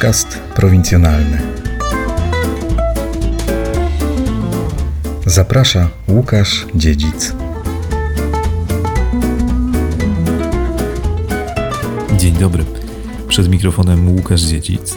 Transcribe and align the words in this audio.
Podcast 0.00 0.38
prowincjonalny. 0.54 1.38
Zaprasza 5.26 5.88
Łukasz 6.08 6.66
Dziedzic. 6.74 7.34
Dzień 12.18 12.34
dobry. 12.34 12.64
Przed 13.28 13.48
mikrofonem 13.48 14.08
Łukasz 14.08 14.40
Dziedzic. 14.40 14.96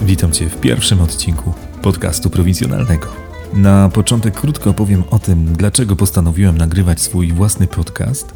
Witam 0.00 0.32
Cię 0.32 0.48
w 0.48 0.60
pierwszym 0.60 1.00
odcinku 1.00 1.54
podcastu 1.82 2.30
prowincjonalnego. 2.30 3.06
Na 3.54 3.88
początek 3.88 4.40
krótko 4.40 4.70
opowiem 4.70 5.04
o 5.10 5.18
tym, 5.18 5.56
dlaczego 5.56 5.96
postanowiłem 5.96 6.58
nagrywać 6.58 7.00
swój 7.00 7.32
własny 7.32 7.66
podcast. 7.66 8.34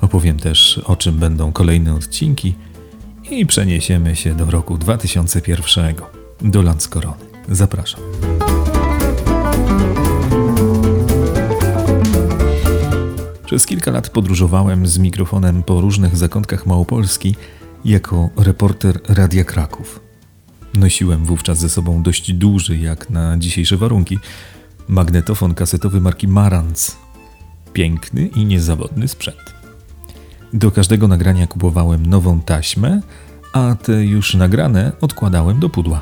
Opowiem 0.00 0.38
też, 0.38 0.80
o 0.84 0.96
czym 0.96 1.18
będą 1.18 1.52
kolejne 1.52 1.94
odcinki 1.94 2.54
i 3.30 3.46
przeniesiemy 3.46 4.16
się 4.16 4.34
do 4.34 4.44
roku 4.50 4.78
2001, 4.78 5.94
do 6.40 6.62
Landskorony. 6.62 7.24
Zapraszam. 7.48 8.00
Przez 13.44 13.66
kilka 13.66 13.90
lat 13.90 14.08
podróżowałem 14.08 14.86
z 14.86 14.98
mikrofonem 14.98 15.62
po 15.62 15.80
różnych 15.80 16.16
zakątkach 16.16 16.66
Małopolski 16.66 17.34
jako 17.84 18.30
reporter 18.36 19.00
Radia 19.08 19.44
Kraków. 19.44 20.00
Nosiłem 20.74 21.24
wówczas 21.24 21.58
ze 21.58 21.68
sobą 21.68 22.02
dość 22.02 22.32
duży, 22.32 22.78
jak 22.78 23.10
na 23.10 23.38
dzisiejsze 23.38 23.76
warunki, 23.76 24.18
magnetofon 24.88 25.54
kasetowy 25.54 26.00
marki 26.00 26.28
Marantz. 26.28 26.96
Piękny 27.72 28.26
i 28.26 28.44
niezawodny 28.44 29.08
sprzęt. 29.08 29.56
Do 30.52 30.70
każdego 30.70 31.08
nagrania 31.08 31.46
kupowałem 31.46 32.06
nową 32.06 32.40
taśmę, 32.40 33.00
a 33.56 33.74
te 33.74 34.04
już 34.04 34.34
nagrane 34.34 34.92
odkładałem 35.00 35.60
do 35.60 35.68
pudła. 35.68 36.00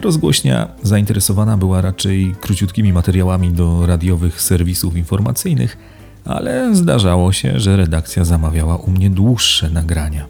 Rozgłośnia 0.00 0.68
zainteresowana 0.82 1.56
była 1.56 1.80
raczej 1.80 2.34
króciutkimi 2.40 2.92
materiałami 2.92 3.52
do 3.52 3.86
radiowych 3.86 4.42
serwisów 4.42 4.96
informacyjnych, 4.96 5.76
ale 6.24 6.74
zdarzało 6.74 7.32
się, 7.32 7.60
że 7.60 7.76
redakcja 7.76 8.24
zamawiała 8.24 8.76
u 8.76 8.90
mnie 8.90 9.10
dłuższe 9.10 9.70
nagrania. 9.70 10.26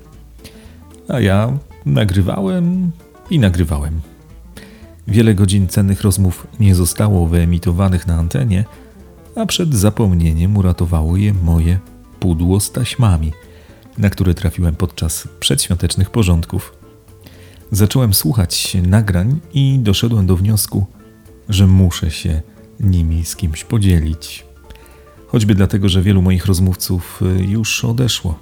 A 1.09 1.21
ja 1.21 1.53
nagrywałem 1.87 2.91
i 3.31 3.39
nagrywałem. 3.39 4.01
Wiele 5.09 5.35
godzin 5.35 5.69
cennych 5.69 6.03
rozmów 6.03 6.47
nie 6.61 6.75
zostało 6.75 7.27
wyemitowanych 7.27 8.07
na 8.07 8.15
antenie, 8.15 8.65
a 9.37 9.47
przed 9.47 9.75
zapomnieniem 9.75 10.57
uratowało 10.57 11.17
je 11.17 11.35
moje 11.35 11.79
pudło 12.21 12.61
z 12.61 12.73
taśmami, 12.73 13.33
na 13.99 14.11
które 14.11 14.35
trafiłem 14.35 14.75
podczas 14.75 15.29
przedświątecznych 15.41 16.11
porządków. 16.11 16.73
Zacząłem 17.71 18.15
słuchać 18.15 18.77
nagrań 18.83 19.41
i 19.55 19.79
doszedłem 19.79 20.27
do 20.27 20.37
wniosku, 20.37 20.87
że 21.49 21.67
muszę 21.67 22.11
się 22.11 22.43
nimi 22.81 23.25
z 23.25 23.37
kimś 23.37 23.65
podzielić. 23.65 24.45
Choćby 25.27 25.55
dlatego, 25.55 25.89
że 25.89 26.03
wielu 26.03 26.23
moich 26.23 26.47
rozmówców 26.47 27.23
y, 27.41 27.45
już 27.45 27.85
odeszło. 27.85 28.39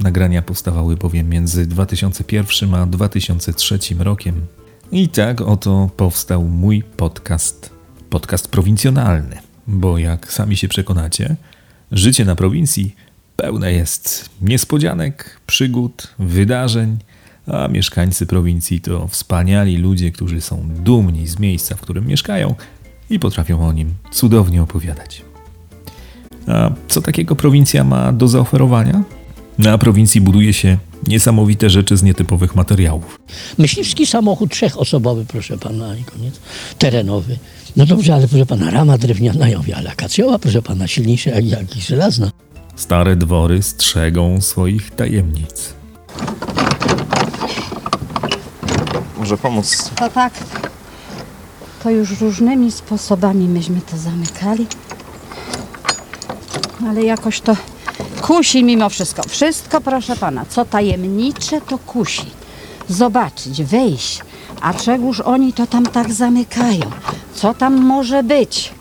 Nagrania 0.00 0.42
powstawały 0.42 0.96
bowiem 0.96 1.28
między 1.28 1.66
2001 1.66 2.74
a 2.74 2.86
2003 2.86 3.78
rokiem. 3.98 4.46
I 4.92 5.08
tak 5.08 5.40
oto 5.40 5.90
powstał 5.96 6.44
mój 6.44 6.82
podcast. 6.82 7.70
Podcast 8.10 8.48
prowincjonalny, 8.48 9.38
bo 9.66 9.98
jak 9.98 10.32
sami 10.32 10.56
się 10.56 10.68
przekonacie, 10.68 11.36
życie 11.92 12.24
na 12.24 12.36
prowincji 12.36 12.94
pełne 13.36 13.72
jest 13.72 14.30
niespodzianek, 14.42 15.40
przygód, 15.46 16.14
wydarzeń, 16.18 16.98
a 17.46 17.68
mieszkańcy 17.68 18.26
prowincji 18.26 18.80
to 18.80 19.08
wspaniali 19.08 19.76
ludzie, 19.76 20.10
którzy 20.10 20.40
są 20.40 20.68
dumni 20.68 21.26
z 21.26 21.38
miejsca, 21.38 21.76
w 21.76 21.80
którym 21.80 22.06
mieszkają 22.06 22.54
i 23.10 23.18
potrafią 23.18 23.66
o 23.66 23.72
nim 23.72 23.94
cudownie 24.12 24.62
opowiadać. 24.62 25.22
A 26.46 26.70
co 26.88 27.02
takiego 27.02 27.36
prowincja 27.36 27.84
ma 27.84 28.12
do 28.12 28.28
zaoferowania? 28.28 29.02
Na 29.58 29.78
prowincji 29.78 30.20
buduje 30.20 30.52
się 30.52 30.78
niesamowite 31.06 31.70
rzeczy 31.70 31.96
z 31.96 32.02
nietypowych 32.02 32.56
materiałów. 32.56 33.20
Myśliwski 33.58 34.06
samochód 34.06 34.50
trzech-osobowy, 34.50 35.24
proszę 35.28 35.58
pana, 35.58 35.96
i 35.96 36.04
koniec. 36.04 36.40
Terenowy. 36.78 37.38
No 37.76 37.86
dobrze, 37.86 38.14
ale 38.14 38.28
proszę 38.28 38.46
pana, 38.46 38.70
rama 38.70 38.98
drewniana, 38.98 39.48
ja 39.48 39.58
mówię, 39.58 39.76
ale 39.76 39.90
akacjowa, 39.90 40.38
proszę 40.38 40.62
pana, 40.62 40.86
silniejsza 40.86 41.30
jak, 41.30 41.50
jak 41.50 41.72
żelazna. 41.74 42.30
Stare 42.76 43.16
dwory 43.16 43.62
strzegą 43.62 44.40
swoich 44.40 44.90
tajemnic. 44.90 45.74
Może 49.18 49.36
pomóc. 49.38 49.90
To 49.96 50.08
tak. 50.08 50.32
To 51.82 51.90
już 51.90 52.20
różnymi 52.20 52.72
sposobami 52.72 53.48
myśmy 53.48 53.80
to 53.80 53.96
zamykali. 53.96 54.66
Ale 56.88 57.02
jakoś 57.02 57.40
to 57.40 57.56
kusi 58.20 58.64
mimo 58.64 58.88
wszystko. 58.88 59.22
Wszystko, 59.28 59.80
proszę 59.80 60.16
pana, 60.16 60.44
co 60.48 60.64
tajemnicze, 60.64 61.60
to 61.60 61.78
kusi. 61.78 62.30
Zobaczyć, 62.88 63.62
wejść. 63.62 64.20
A 64.60 64.74
czegóż 64.74 65.20
oni 65.20 65.52
to 65.52 65.66
tam 65.66 65.86
tak 65.86 66.12
zamykają? 66.12 66.90
Co 67.34 67.54
tam 67.54 67.74
może 67.76 68.22
być? 68.22 68.72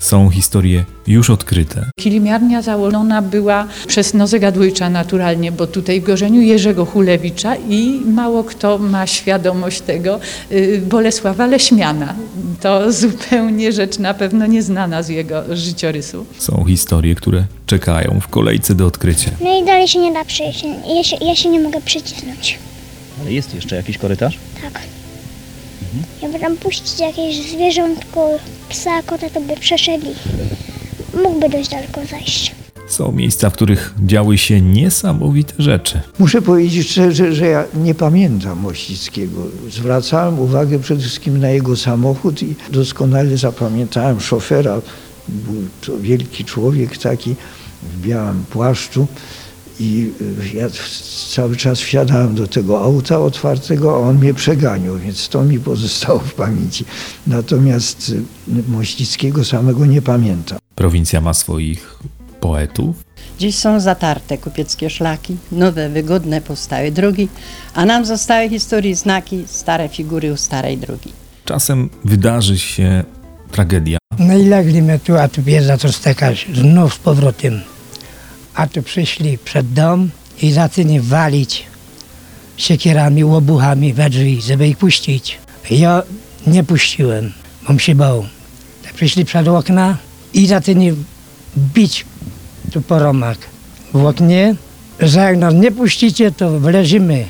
Są 0.00 0.30
historie 0.30 0.84
już 1.06 1.30
odkryte, 1.30 1.90
Kilimiarnia 2.00 2.62
założona 2.62 3.22
była 3.22 3.66
przez 3.86 4.14
Nozę 4.14 4.40
Gadłycza 4.40 4.90
naturalnie, 4.90 5.52
bo 5.52 5.66
tutaj 5.66 6.00
w 6.00 6.04
Gorzeniu 6.04 6.40
Jerzego 6.40 6.84
Hulewicza 6.86 7.56
i 7.56 8.00
mało 8.06 8.44
kto 8.44 8.78
ma 8.78 9.06
świadomość 9.06 9.80
tego, 9.80 10.20
y, 10.52 10.82
Bolesława 10.88 11.46
Leśmiana. 11.46 12.14
To 12.60 12.92
zupełnie 12.92 13.72
rzecz 13.72 13.98
na 13.98 14.14
pewno 14.14 14.46
nieznana 14.46 15.02
z 15.02 15.08
jego 15.08 15.56
życiorysu. 15.56 16.26
są 16.38 16.64
historie, 16.68 17.14
które 17.14 17.44
czekają 17.66 18.20
w 18.20 18.28
kolejce 18.28 18.74
do 18.74 18.86
odkrycia. 18.86 19.30
No 19.44 19.60
i 19.62 19.64
dalej 19.64 19.88
się 19.88 19.98
nie 19.98 20.12
da 20.12 20.24
przejść. 20.24 20.64
Ja 20.96 21.04
się, 21.04 21.16
ja 21.24 21.36
się 21.36 21.48
nie 21.48 21.60
mogę 21.60 21.80
przycisnąć. 21.80 22.58
Ale 23.20 23.32
jest 23.32 23.54
jeszcze 23.54 23.76
jakiś 23.76 23.98
korytarz? 23.98 24.38
Tak. 24.62 24.80
Jakby 26.22 26.38
tam 26.38 26.56
puścić 26.56 27.00
jakieś 27.00 27.50
zwierzątko, 27.50 28.28
psa, 28.68 29.02
kota, 29.02 29.30
to 29.30 29.40
by 29.40 29.56
przeszedli. 29.56 30.10
Mógłby 31.22 31.48
dość 31.48 31.68
daleko 31.70 32.00
zajść. 32.10 32.54
Są 32.88 33.12
miejsca, 33.12 33.50
w 33.50 33.52
których 33.52 33.94
działy 34.06 34.38
się 34.38 34.60
niesamowite 34.60 35.54
rzeczy. 35.58 36.00
Muszę 36.18 36.42
powiedzieć 36.42 36.90
szczerze, 36.90 37.32
że 37.32 37.46
ja 37.46 37.64
nie 37.74 37.94
pamiętam 37.94 38.58
Mościckiego. 38.58 39.42
Zwracałem 39.70 40.38
uwagę 40.38 40.78
przede 40.78 41.00
wszystkim 41.00 41.40
na 41.40 41.48
jego 41.48 41.76
samochód 41.76 42.42
i 42.42 42.54
doskonale 42.70 43.36
zapamiętałem 43.36 44.20
szofera. 44.20 44.80
Był 45.28 45.62
to 45.80 45.98
wielki 45.98 46.44
człowiek 46.44 46.98
taki 46.98 47.34
w 47.82 48.00
białym 48.00 48.44
płaszczu 48.50 49.06
i 49.80 50.12
y, 50.52 50.56
ja 50.56 50.66
cały 51.34 51.56
czas 51.56 51.80
wsiadałem 51.80 52.34
do 52.34 52.46
tego 52.46 52.80
auta 52.84 53.18
otwartego, 53.18 53.94
a 53.94 53.98
on 53.98 54.16
mnie 54.18 54.34
przeganiał, 54.34 54.98
więc 54.98 55.28
to 55.28 55.44
mi 55.44 55.60
pozostało 55.60 56.18
w 56.18 56.34
pamięci. 56.34 56.84
Natomiast 57.26 58.08
y, 58.08 58.22
Mościckiego 58.68 59.44
samego 59.44 59.86
nie 59.86 60.02
pamiętam. 60.02 60.58
Prowincja 60.74 61.20
ma 61.20 61.34
swoich 61.34 61.98
poetów, 62.40 62.96
Dziś 63.38 63.58
są 63.58 63.80
zatarte 63.80 64.38
kupieckie 64.38 64.90
szlaki, 64.90 65.36
nowe, 65.52 65.88
wygodne 65.88 66.40
powstały 66.40 66.90
drogi, 66.92 67.28
a 67.74 67.84
nam 67.86 68.04
zostały 68.04 68.48
historii 68.48 68.94
znaki, 68.94 69.44
stare 69.46 69.88
figury 69.88 70.32
u 70.32 70.36
starej 70.36 70.78
drogi. 70.78 71.12
czasem 71.44 71.90
wydarzy 72.04 72.58
się 72.58 73.04
tragedia, 73.52 73.98
No 74.18 74.38
i 74.38 74.44
legli 74.46 74.82
mnie 74.82 74.98
tu, 74.98 75.16
a 75.16 75.28
tu 75.28 75.42
wiedza 75.42 75.78
to 75.78 75.92
stekać 75.92 76.46
znów 76.54 76.94
z 76.94 76.98
powrotem. 76.98 77.60
A 78.54 78.66
tu 78.66 78.82
przyszli 78.82 79.38
przed 79.38 79.72
dom 79.72 80.10
i 80.42 80.52
zaczęli 80.52 81.00
walić 81.00 81.66
siekierami, 82.56 83.24
łobuchami 83.24 83.92
we 83.92 84.10
drzwi, 84.10 84.42
żeby 84.42 84.68
ich 84.68 84.76
puścić. 84.76 85.38
Ja 85.70 86.02
nie 86.46 86.64
puściłem, 86.64 87.32
bom 87.66 87.78
się 87.78 87.94
bał. 87.94 88.26
Tak 88.82 88.94
Przyszli 88.94 89.24
przed 89.24 89.48
okna 89.48 89.96
i 90.34 90.46
zaczęli 90.46 90.92
bić 91.56 92.04
tu 92.72 92.82
poromak 92.82 93.38
w 93.94 94.04
oknie, 94.04 94.54
że 95.00 95.20
jak 95.20 95.36
nas 95.38 95.54
nie 95.54 95.70
puścicie, 95.72 96.32
to 96.32 96.60
wleżymy. 96.60 97.24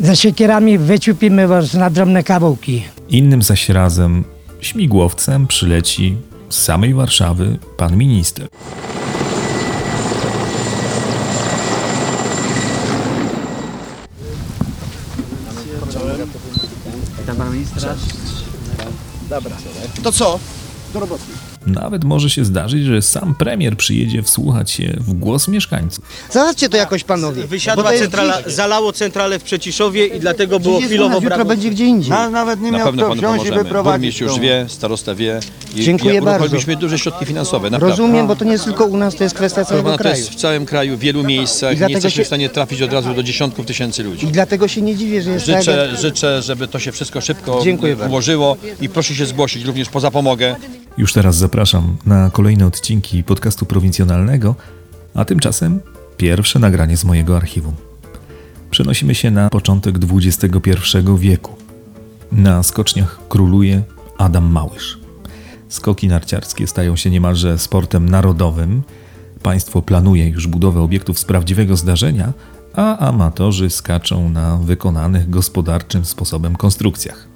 Ze 0.00 0.16
siekierami 0.16 0.78
wyciupimy 0.78 1.48
was 1.48 1.74
na 1.74 1.90
drobne 1.90 2.22
kawałki. 2.22 2.82
innym 3.08 3.42
zaś 3.42 3.68
razem 3.68 4.24
śmigłowcem 4.60 5.46
przyleci 5.46 6.16
z 6.50 6.62
samej 6.62 6.94
Warszawy 6.94 7.58
pan 7.76 7.96
minister. 7.96 8.48
Witam 17.18 17.36
pana 17.36 17.50
ministra. 17.50 17.94
To 20.02 20.12
co? 20.12 20.40
Do 20.92 21.00
roboty. 21.00 21.55
Nawet 21.66 22.04
może 22.04 22.30
się 22.30 22.44
zdarzyć, 22.44 22.84
że 22.84 23.02
sam 23.02 23.34
premier 23.34 23.76
przyjedzie 23.76 24.22
wsłuchać 24.22 24.70
się 24.70 24.96
w 25.00 25.12
głos 25.12 25.48
mieszkańców. 25.48 26.04
Załatwcie 26.30 26.68
to 26.68 26.76
jakoś 26.76 27.04
panowie. 27.04 27.42
bo 27.42 27.48
Wysiadła 27.48 27.84
to 27.84 27.90
jest 27.92 28.02
centrala, 28.02 28.42
dziś. 28.42 28.52
zalało 28.54 28.92
centralę 28.92 29.38
w 29.38 29.42
Przeciszowie 29.42 30.06
i 30.06 30.20
dlatego 30.20 30.60
było 30.60 30.74
Dziś 30.74 30.82
jest 30.82 30.92
u 30.92 30.94
chwilowo 30.94 31.14
nas, 31.14 31.22
jutro 31.22 31.36
brawo. 31.36 31.48
będzie 31.48 31.70
gdzie 31.70 31.84
indziej. 31.84 32.10
nawet 32.10 32.60
nie 32.60 32.72
Na 32.72 32.84
pewno 32.84 33.08
panu 33.08 33.22
pomożemy. 33.22 33.64
Burmistrz 33.82 34.20
już 34.20 34.38
wie, 34.38 34.66
starosta 34.68 35.14
wie. 35.14 35.40
I 35.76 35.82
Dziękuję 35.84 36.14
i 36.14 36.20
bardzo. 36.20 36.30
uruchomiliśmy 36.40 36.76
duże 36.76 36.98
środki 36.98 37.24
finansowe, 37.26 37.70
naprawdę. 37.70 37.96
Rozumiem, 38.02 38.26
bo 38.26 38.36
to 38.36 38.44
nie 38.44 38.52
jest 38.52 38.64
tylko 38.64 38.84
u 38.84 38.96
nas, 38.96 39.14
to 39.14 39.24
jest 39.24 39.34
kwestia 39.36 39.64
całego 39.64 39.84
pana, 39.84 39.96
to 39.98 40.02
kraju. 40.02 40.16
jest 40.16 40.30
w 40.30 40.34
całym 40.34 40.66
kraju, 40.66 40.96
w 40.96 41.00
wielu 41.00 41.24
miejscach. 41.24 41.70
I 41.70 41.74
Nie 41.74 41.78
dlatego 41.78 41.96
jesteśmy 41.96 42.16
się- 42.16 42.24
w 42.24 42.26
stanie 42.26 42.48
trafić 42.48 42.82
od 42.82 42.92
razu 42.92 43.14
do 43.14 43.22
dziesiątków 43.22 43.66
tysięcy 43.66 44.02
ludzi. 44.02 44.26
I 44.26 44.28
dlatego 44.30 44.68
się 44.68 44.82
nie 44.82 44.96
dziwię, 44.96 45.22
że 45.22 45.30
jest 45.30 45.46
tak, 45.46 45.58
Życzę, 45.58 45.88
jak- 45.90 46.00
życzę, 46.00 46.42
żeby 46.42 46.68
to 46.68 46.78
się 46.78 46.92
wszystko 46.92 47.20
szybko 47.20 47.60
Dziękuję 47.64 47.96
bardzo. 47.96 48.10
ułożyło 48.10 48.56
i 48.80 48.88
proszę 48.88 49.14
się 49.14 49.26
zgłosić 49.26 49.64
również 49.64 49.88
po 49.88 50.00
zapomogę. 50.00 50.56
Już 50.98 51.12
teraz 51.12 51.36
zapraszam 51.36 51.55
na 52.06 52.30
kolejne 52.30 52.66
odcinki 52.66 53.24
podcastu 53.24 53.66
prowincjonalnego, 53.66 54.54
a 55.14 55.24
tymczasem 55.24 55.80
pierwsze 56.16 56.58
nagranie 56.58 56.96
z 56.96 57.04
mojego 57.04 57.36
archiwum. 57.36 57.74
Przenosimy 58.70 59.14
się 59.14 59.30
na 59.30 59.50
początek 59.50 59.96
XXI 60.12 60.50
wieku. 61.18 61.56
Na 62.32 62.62
skoczniach 62.62 63.20
króluje 63.28 63.82
Adam 64.18 64.44
Małysz. 64.44 64.98
Skoki 65.68 66.08
narciarskie 66.08 66.66
stają 66.66 66.96
się 66.96 67.10
niemalże 67.10 67.58
sportem 67.58 68.08
narodowym. 68.08 68.82
Państwo 69.42 69.82
planuje 69.82 70.28
już 70.28 70.46
budowę 70.46 70.80
obiektów 70.80 71.18
z 71.18 71.24
prawdziwego 71.24 71.76
zdarzenia, 71.76 72.32
a 72.74 72.98
amatorzy 72.98 73.70
skaczą 73.70 74.28
na 74.28 74.56
wykonanych 74.56 75.30
gospodarczym 75.30 76.04
sposobem 76.04 76.56
konstrukcjach. 76.56 77.28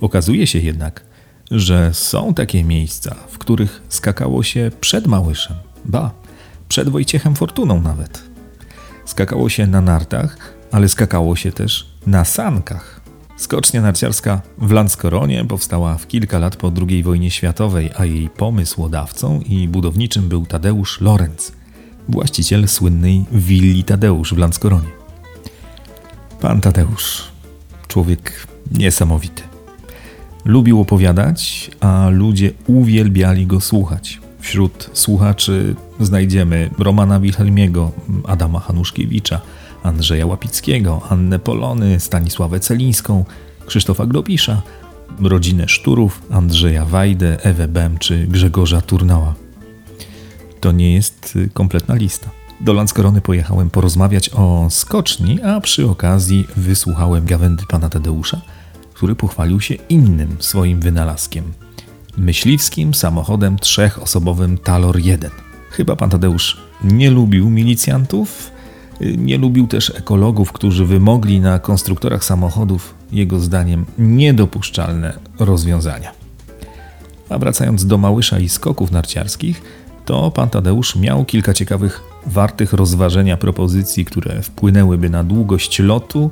Okazuje 0.00 0.46
się 0.46 0.58
jednak, 0.58 1.15
że 1.50 1.94
są 1.94 2.34
takie 2.34 2.64
miejsca, 2.64 3.16
w 3.28 3.38
których 3.38 3.82
skakało 3.88 4.42
się 4.42 4.70
przed 4.80 5.06
Małyszem, 5.06 5.56
ba, 5.84 6.10
przed 6.68 6.88
Wojciechem 6.88 7.36
Fortuną 7.36 7.80
nawet. 7.80 8.22
Skakało 9.04 9.48
się 9.48 9.66
na 9.66 9.80
nartach, 9.80 10.54
ale 10.72 10.88
skakało 10.88 11.36
się 11.36 11.52
też 11.52 11.86
na 12.06 12.24
sankach. 12.24 13.00
Skocznia 13.36 13.82
narciarska 13.82 14.40
w 14.58 14.70
Lanskoronie 14.70 15.44
powstała 15.44 15.98
w 15.98 16.06
kilka 16.06 16.38
lat 16.38 16.56
po 16.56 16.72
II 16.88 17.02
wojnie 17.02 17.30
światowej, 17.30 17.90
a 17.96 18.04
jej 18.04 18.30
pomysłodawcą 18.30 19.40
i 19.40 19.68
budowniczym 19.68 20.28
był 20.28 20.46
Tadeusz 20.46 21.00
Lorenz, 21.00 21.52
właściciel 22.08 22.68
słynnej 22.68 23.24
willi 23.32 23.84
Tadeusz 23.84 24.34
w 24.34 24.38
Lanskoronie. 24.38 24.88
Pan 26.40 26.60
Tadeusz, 26.60 27.24
człowiek 27.88 28.46
niesamowity. 28.70 29.55
Lubił 30.46 30.80
opowiadać, 30.80 31.70
a 31.80 32.08
ludzie 32.12 32.50
uwielbiali 32.66 33.46
go 33.46 33.60
słuchać. 33.60 34.20
Wśród 34.40 34.90
słuchaczy 34.92 35.74
znajdziemy 36.00 36.70
Romana 36.78 37.20
Wilhelmiego, 37.20 37.92
Adama 38.26 38.60
Hanuszkiewicza, 38.60 39.40
Andrzeja 39.82 40.26
Łapickiego, 40.26 41.02
Annę 41.08 41.38
Polony, 41.38 42.00
Stanisławę 42.00 42.60
Celińską, 42.60 43.24
Krzysztofa 43.66 44.06
Glopisza, 44.06 44.62
rodzinę 45.20 45.68
Szturów, 45.68 46.22
Andrzeja 46.30 46.84
Wajdę, 46.84 47.42
Ewę 47.42 47.68
Bem 47.68 47.98
czy 47.98 48.26
Grzegorza 48.26 48.80
Turnała. 48.80 49.34
To 50.60 50.72
nie 50.72 50.94
jest 50.94 51.36
y, 51.36 51.50
kompletna 51.52 51.94
lista. 51.94 52.30
Do 52.60 52.72
Landskorony 52.72 53.20
pojechałem 53.20 53.70
porozmawiać 53.70 54.30
o 54.34 54.66
skoczni, 54.70 55.42
a 55.42 55.60
przy 55.60 55.90
okazji 55.90 56.46
wysłuchałem 56.56 57.26
gawędy 57.26 57.64
pana 57.68 57.88
Tadeusza, 57.88 58.40
który 58.96 59.14
pochwalił 59.14 59.60
się 59.60 59.74
innym 59.74 60.36
swoim 60.38 60.80
wynalazkiem 60.80 61.52
myśliwskim 62.16 62.94
samochodem 62.94 63.56
trzech-osobowym 63.56 64.58
Talor 64.58 64.98
1. 64.98 65.30
Chyba 65.70 65.96
pan 65.96 66.10
Tadeusz 66.10 66.60
nie 66.84 67.10
lubił 67.10 67.50
milicjantów, 67.50 68.50
nie 69.00 69.38
lubił 69.38 69.66
też 69.66 69.90
ekologów, 69.90 70.52
którzy 70.52 70.86
wymogli 70.86 71.40
na 71.40 71.58
konstruktorach 71.58 72.24
samochodów, 72.24 72.94
jego 73.12 73.40
zdaniem, 73.40 73.86
niedopuszczalne 73.98 75.18
rozwiązania. 75.38 76.12
A 77.28 77.38
wracając 77.38 77.86
do 77.86 77.98
Małysza 77.98 78.38
i 78.38 78.48
skoków 78.48 78.90
narciarskich, 78.90 79.62
to 80.04 80.30
pan 80.30 80.50
Tadeusz 80.50 80.96
miał 80.96 81.24
kilka 81.24 81.54
ciekawych, 81.54 82.02
wartych 82.26 82.72
rozważenia 82.72 83.36
propozycji, 83.36 84.04
które 84.04 84.42
wpłynęłyby 84.42 85.10
na 85.10 85.24
długość 85.24 85.78
lotu, 85.78 86.30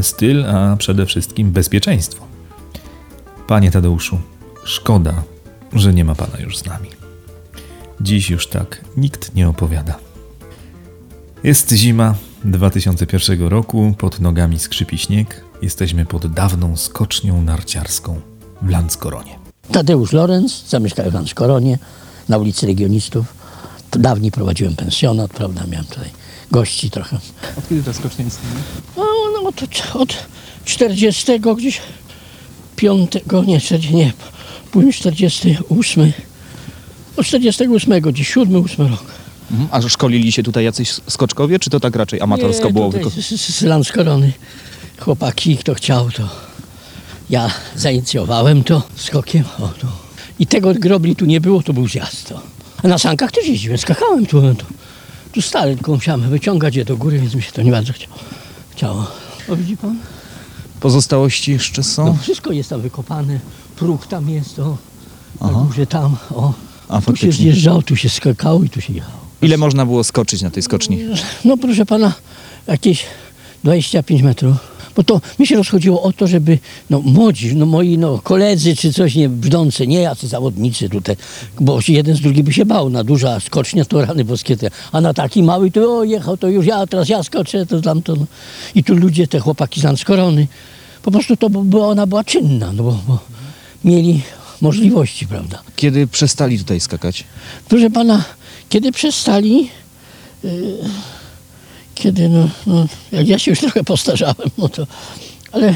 styl, 0.00 0.46
a 0.46 0.76
przede 0.76 1.06
wszystkim 1.06 1.52
bezpieczeństwo. 1.52 2.26
Panie 3.46 3.70
Tadeuszu, 3.70 4.18
szkoda, 4.64 5.22
że 5.72 5.94
nie 5.94 6.04
ma 6.04 6.14
pana 6.14 6.38
już 6.38 6.58
z 6.58 6.66
nami. 6.66 6.88
Dziś 8.00 8.30
już 8.30 8.46
tak 8.46 8.84
nikt 8.96 9.34
nie 9.34 9.48
opowiada. 9.48 9.98
Jest 11.44 11.72
zima 11.72 12.14
2001 12.44 13.46
roku, 13.46 13.94
pod 13.98 14.20
nogami 14.20 14.58
skrzypi 14.58 14.98
śnieg, 14.98 15.44
jesteśmy 15.62 16.06
pod 16.06 16.26
dawną 16.26 16.76
skocznią 16.76 17.42
narciarską 17.42 18.20
w 18.62 18.68
Landskoronie. 18.68 19.38
Tadeusz 19.72 20.12
Lorenz, 20.12 20.64
zamieszkałem 20.68 21.10
w 21.10 21.14
Lanskoronie, 21.14 21.78
na 22.28 22.38
ulicy 22.38 22.66
Legionistów. 22.66 23.26
Dawniej 23.90 24.32
prowadziłem 24.32 24.76
pensjonat, 24.76 25.32
prawda, 25.32 25.64
miałem 25.70 25.86
tutaj 25.86 26.10
gości 26.50 26.90
trochę. 26.90 27.18
Od 27.58 27.68
kiedy 27.68 27.82
ta 27.82 27.92
skocznia 27.92 28.24
istnieje? 28.24 28.54
No 28.96 29.11
od, 29.62 29.96
od 29.96 30.26
40 30.64 31.40
gdzieś, 31.56 31.80
5, 32.76 33.10
nie, 33.46 33.60
40, 33.60 33.94
nie, 33.94 34.12
później 34.70 34.92
48, 34.92 36.12
od 37.16 37.26
48 37.26 38.00
gdzieś, 38.00 38.28
7, 38.34 38.64
8 38.64 38.86
rok. 38.86 39.04
Mhm. 39.50 39.68
A 39.72 39.88
szkolili 39.88 40.32
się 40.32 40.42
tutaj 40.42 40.64
jacyś 40.64 40.90
skoczkowie, 41.08 41.58
czy 41.58 41.70
to 41.70 41.80
tak 41.80 41.96
raczej 41.96 42.20
amatorsko 42.20 42.66
Nie, 42.66 42.72
było 42.72 42.86
tutaj 42.86 43.04
wykonane? 43.04 43.22
z, 43.38 43.62
Lanskorony 43.62 44.32
chłopaki, 44.98 45.56
kto 45.56 45.74
chciał, 45.74 46.10
to 46.10 46.28
ja 47.30 47.50
zainicjowałem 47.76 48.64
to 48.64 48.82
skokiem. 48.96 49.44
O, 49.58 49.68
to. 49.68 49.86
I 50.38 50.46
tego 50.46 50.74
grobli 50.74 51.16
tu 51.16 51.24
nie 51.24 51.40
było, 51.40 51.62
to 51.62 51.72
był 51.72 51.88
zjazd. 51.88 52.28
To. 52.28 52.40
A 52.82 52.88
na 52.88 52.98
sankach 52.98 53.32
też 53.32 53.46
jeździłem, 53.46 53.78
skakałem 53.78 54.26
tu. 54.26 54.40
Tu, 54.54 54.64
tu 55.32 55.42
stale, 55.42 55.74
tylko 55.74 55.92
musiałem 55.92 56.30
wyciągać 56.30 56.76
je 56.76 56.84
do 56.84 56.96
góry, 56.96 57.18
więc 57.18 57.34
mi 57.34 57.42
się 57.42 57.52
to 57.52 57.62
nie 57.62 57.70
bardzo 57.70 57.92
chciało. 58.72 59.06
O, 59.48 59.56
widzi 59.56 59.76
pan? 59.76 59.96
Pozostałości 60.80 61.52
jeszcze 61.52 61.82
są? 61.82 62.06
No, 62.06 62.14
wszystko 62.22 62.52
jest 62.52 62.70
tam 62.70 62.80
wykopane, 62.80 63.40
próg 63.76 64.06
tam 64.06 64.30
jest, 64.30 64.58
o, 64.58 64.68
na 65.40 65.48
Aha. 65.48 65.64
górze 65.66 65.86
tam, 65.86 66.16
o. 66.34 66.52
A, 66.88 66.94
tu 67.00 67.00
się 67.00 67.06
faktycznie. 67.06 67.32
zjeżdżało, 67.32 67.82
tu 67.82 67.96
się 67.96 68.08
skakało 68.08 68.62
i 68.64 68.68
tu 68.68 68.80
się 68.80 68.92
jechało. 68.92 69.18
Ile 69.42 69.56
można 69.56 69.86
było 69.86 70.04
skoczyć 70.04 70.42
na 70.42 70.50
tej 70.50 70.62
skoczni? 70.62 70.98
No 71.44 71.56
proszę 71.56 71.86
pana, 71.86 72.12
jakieś 72.66 73.04
25 73.64 74.22
metrów. 74.22 74.56
Bo 74.96 75.02
to 75.02 75.20
mi 75.38 75.46
się 75.46 75.56
rozchodziło 75.56 76.02
o 76.02 76.12
to, 76.12 76.26
żeby 76.26 76.58
no, 76.90 77.00
młodzi, 77.00 77.56
no 77.56 77.66
moi 77.66 77.98
no, 77.98 78.18
koledzy 78.18 78.76
czy 78.76 78.92
coś 78.92 79.14
nie 79.14 79.28
brzdące, 79.28 79.86
nie 79.86 80.00
jacy 80.00 80.28
zawodnicy 80.28 80.88
tutaj, 80.88 81.16
bo 81.60 81.78
jeden 81.88 82.16
z 82.16 82.20
drugim 82.20 82.44
by 82.44 82.52
się 82.52 82.64
bał. 82.64 82.90
Na 82.90 83.04
duża 83.04 83.40
skocznia 83.40 83.84
to 83.84 84.04
rany 84.04 84.24
boskie, 84.24 84.56
te, 84.56 84.70
a 84.92 85.00
na 85.00 85.14
taki 85.14 85.42
mały 85.42 85.70
to 85.70 85.98
o, 85.98 86.04
jechał, 86.04 86.36
to 86.36 86.48
już 86.48 86.66
ja, 86.66 86.86
teraz 86.86 87.08
ja 87.08 87.22
skoczę, 87.22 87.66
to 87.66 87.80
tamto. 87.80 88.16
No. 88.16 88.26
I 88.74 88.84
tu 88.84 88.94
ludzie, 88.94 89.28
te 89.28 89.40
chłopaki 89.40 89.80
z 89.80 89.84
Lanskorony, 89.84 90.46
po 91.02 91.10
prostu 91.10 91.36
to 91.36 91.50
bo 91.50 91.88
ona 91.88 92.06
była 92.06 92.24
czynna, 92.24 92.72
no 92.72 92.82
bo, 92.82 92.98
bo 93.06 93.18
mieli 93.84 94.22
możliwości, 94.60 95.26
prawda. 95.26 95.62
Kiedy 95.76 96.06
przestali 96.06 96.58
tutaj 96.58 96.80
skakać? 96.80 97.24
Proszę 97.68 97.90
pana, 97.90 98.24
kiedy 98.68 98.92
przestali, 98.92 99.68
yy, 100.44 100.50
kiedy, 102.02 102.28
no, 102.28 102.48
no, 102.66 102.86
jak 103.12 103.28
ja 103.28 103.38
się 103.38 103.50
już 103.50 103.60
trochę 103.66 103.84
postarzałem, 103.84 104.48
no 104.58 104.68
to, 104.68 104.86
ale 105.52 105.74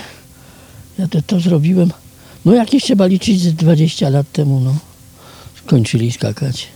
ja 0.99 1.09
to, 1.09 1.23
to 1.23 1.41
zrobiłem, 1.41 1.93
no 2.45 2.55
jakieś 2.55 2.83
trzeba 2.83 3.07
liczyć 3.07 3.41
z 3.41 3.55
20 3.55 4.09
lat 4.09 4.33
temu, 4.33 4.61
no, 4.61 4.75
skończyli 5.67 6.13
skakać. 6.13 6.69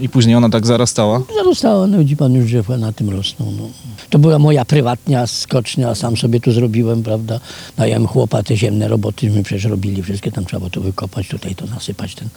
I 0.00 0.08
później 0.08 0.36
ona 0.36 0.48
tak 0.48 0.66
zarastała? 0.66 1.22
Zarostała, 1.34 1.86
no 1.86 1.98
widzi 1.98 2.16
pan 2.16 2.34
już 2.34 2.46
drzewa 2.46 2.76
na 2.76 2.92
tym 2.92 3.10
rosną, 3.10 3.52
no. 3.58 3.68
To 4.10 4.18
była 4.18 4.38
moja 4.38 4.64
prywatna 4.64 5.26
skocznia, 5.26 5.94
sam 5.94 6.16
sobie 6.16 6.40
tu 6.40 6.52
zrobiłem, 6.52 7.02
prawda, 7.02 7.40
dałem 7.76 8.06
chłopa 8.06 8.42
te 8.42 8.56
ziemne 8.56 8.88
roboty, 8.88 9.30
my 9.30 9.42
przecież 9.42 9.64
robili 9.64 10.02
wszystkie, 10.02 10.32
tam 10.32 10.44
trzeba 10.44 10.60
było 10.60 10.70
to 10.70 10.80
wykopać, 10.80 11.28
tutaj 11.28 11.54
to 11.54 11.66
nasypać, 11.66 12.14
ten 12.14 12.28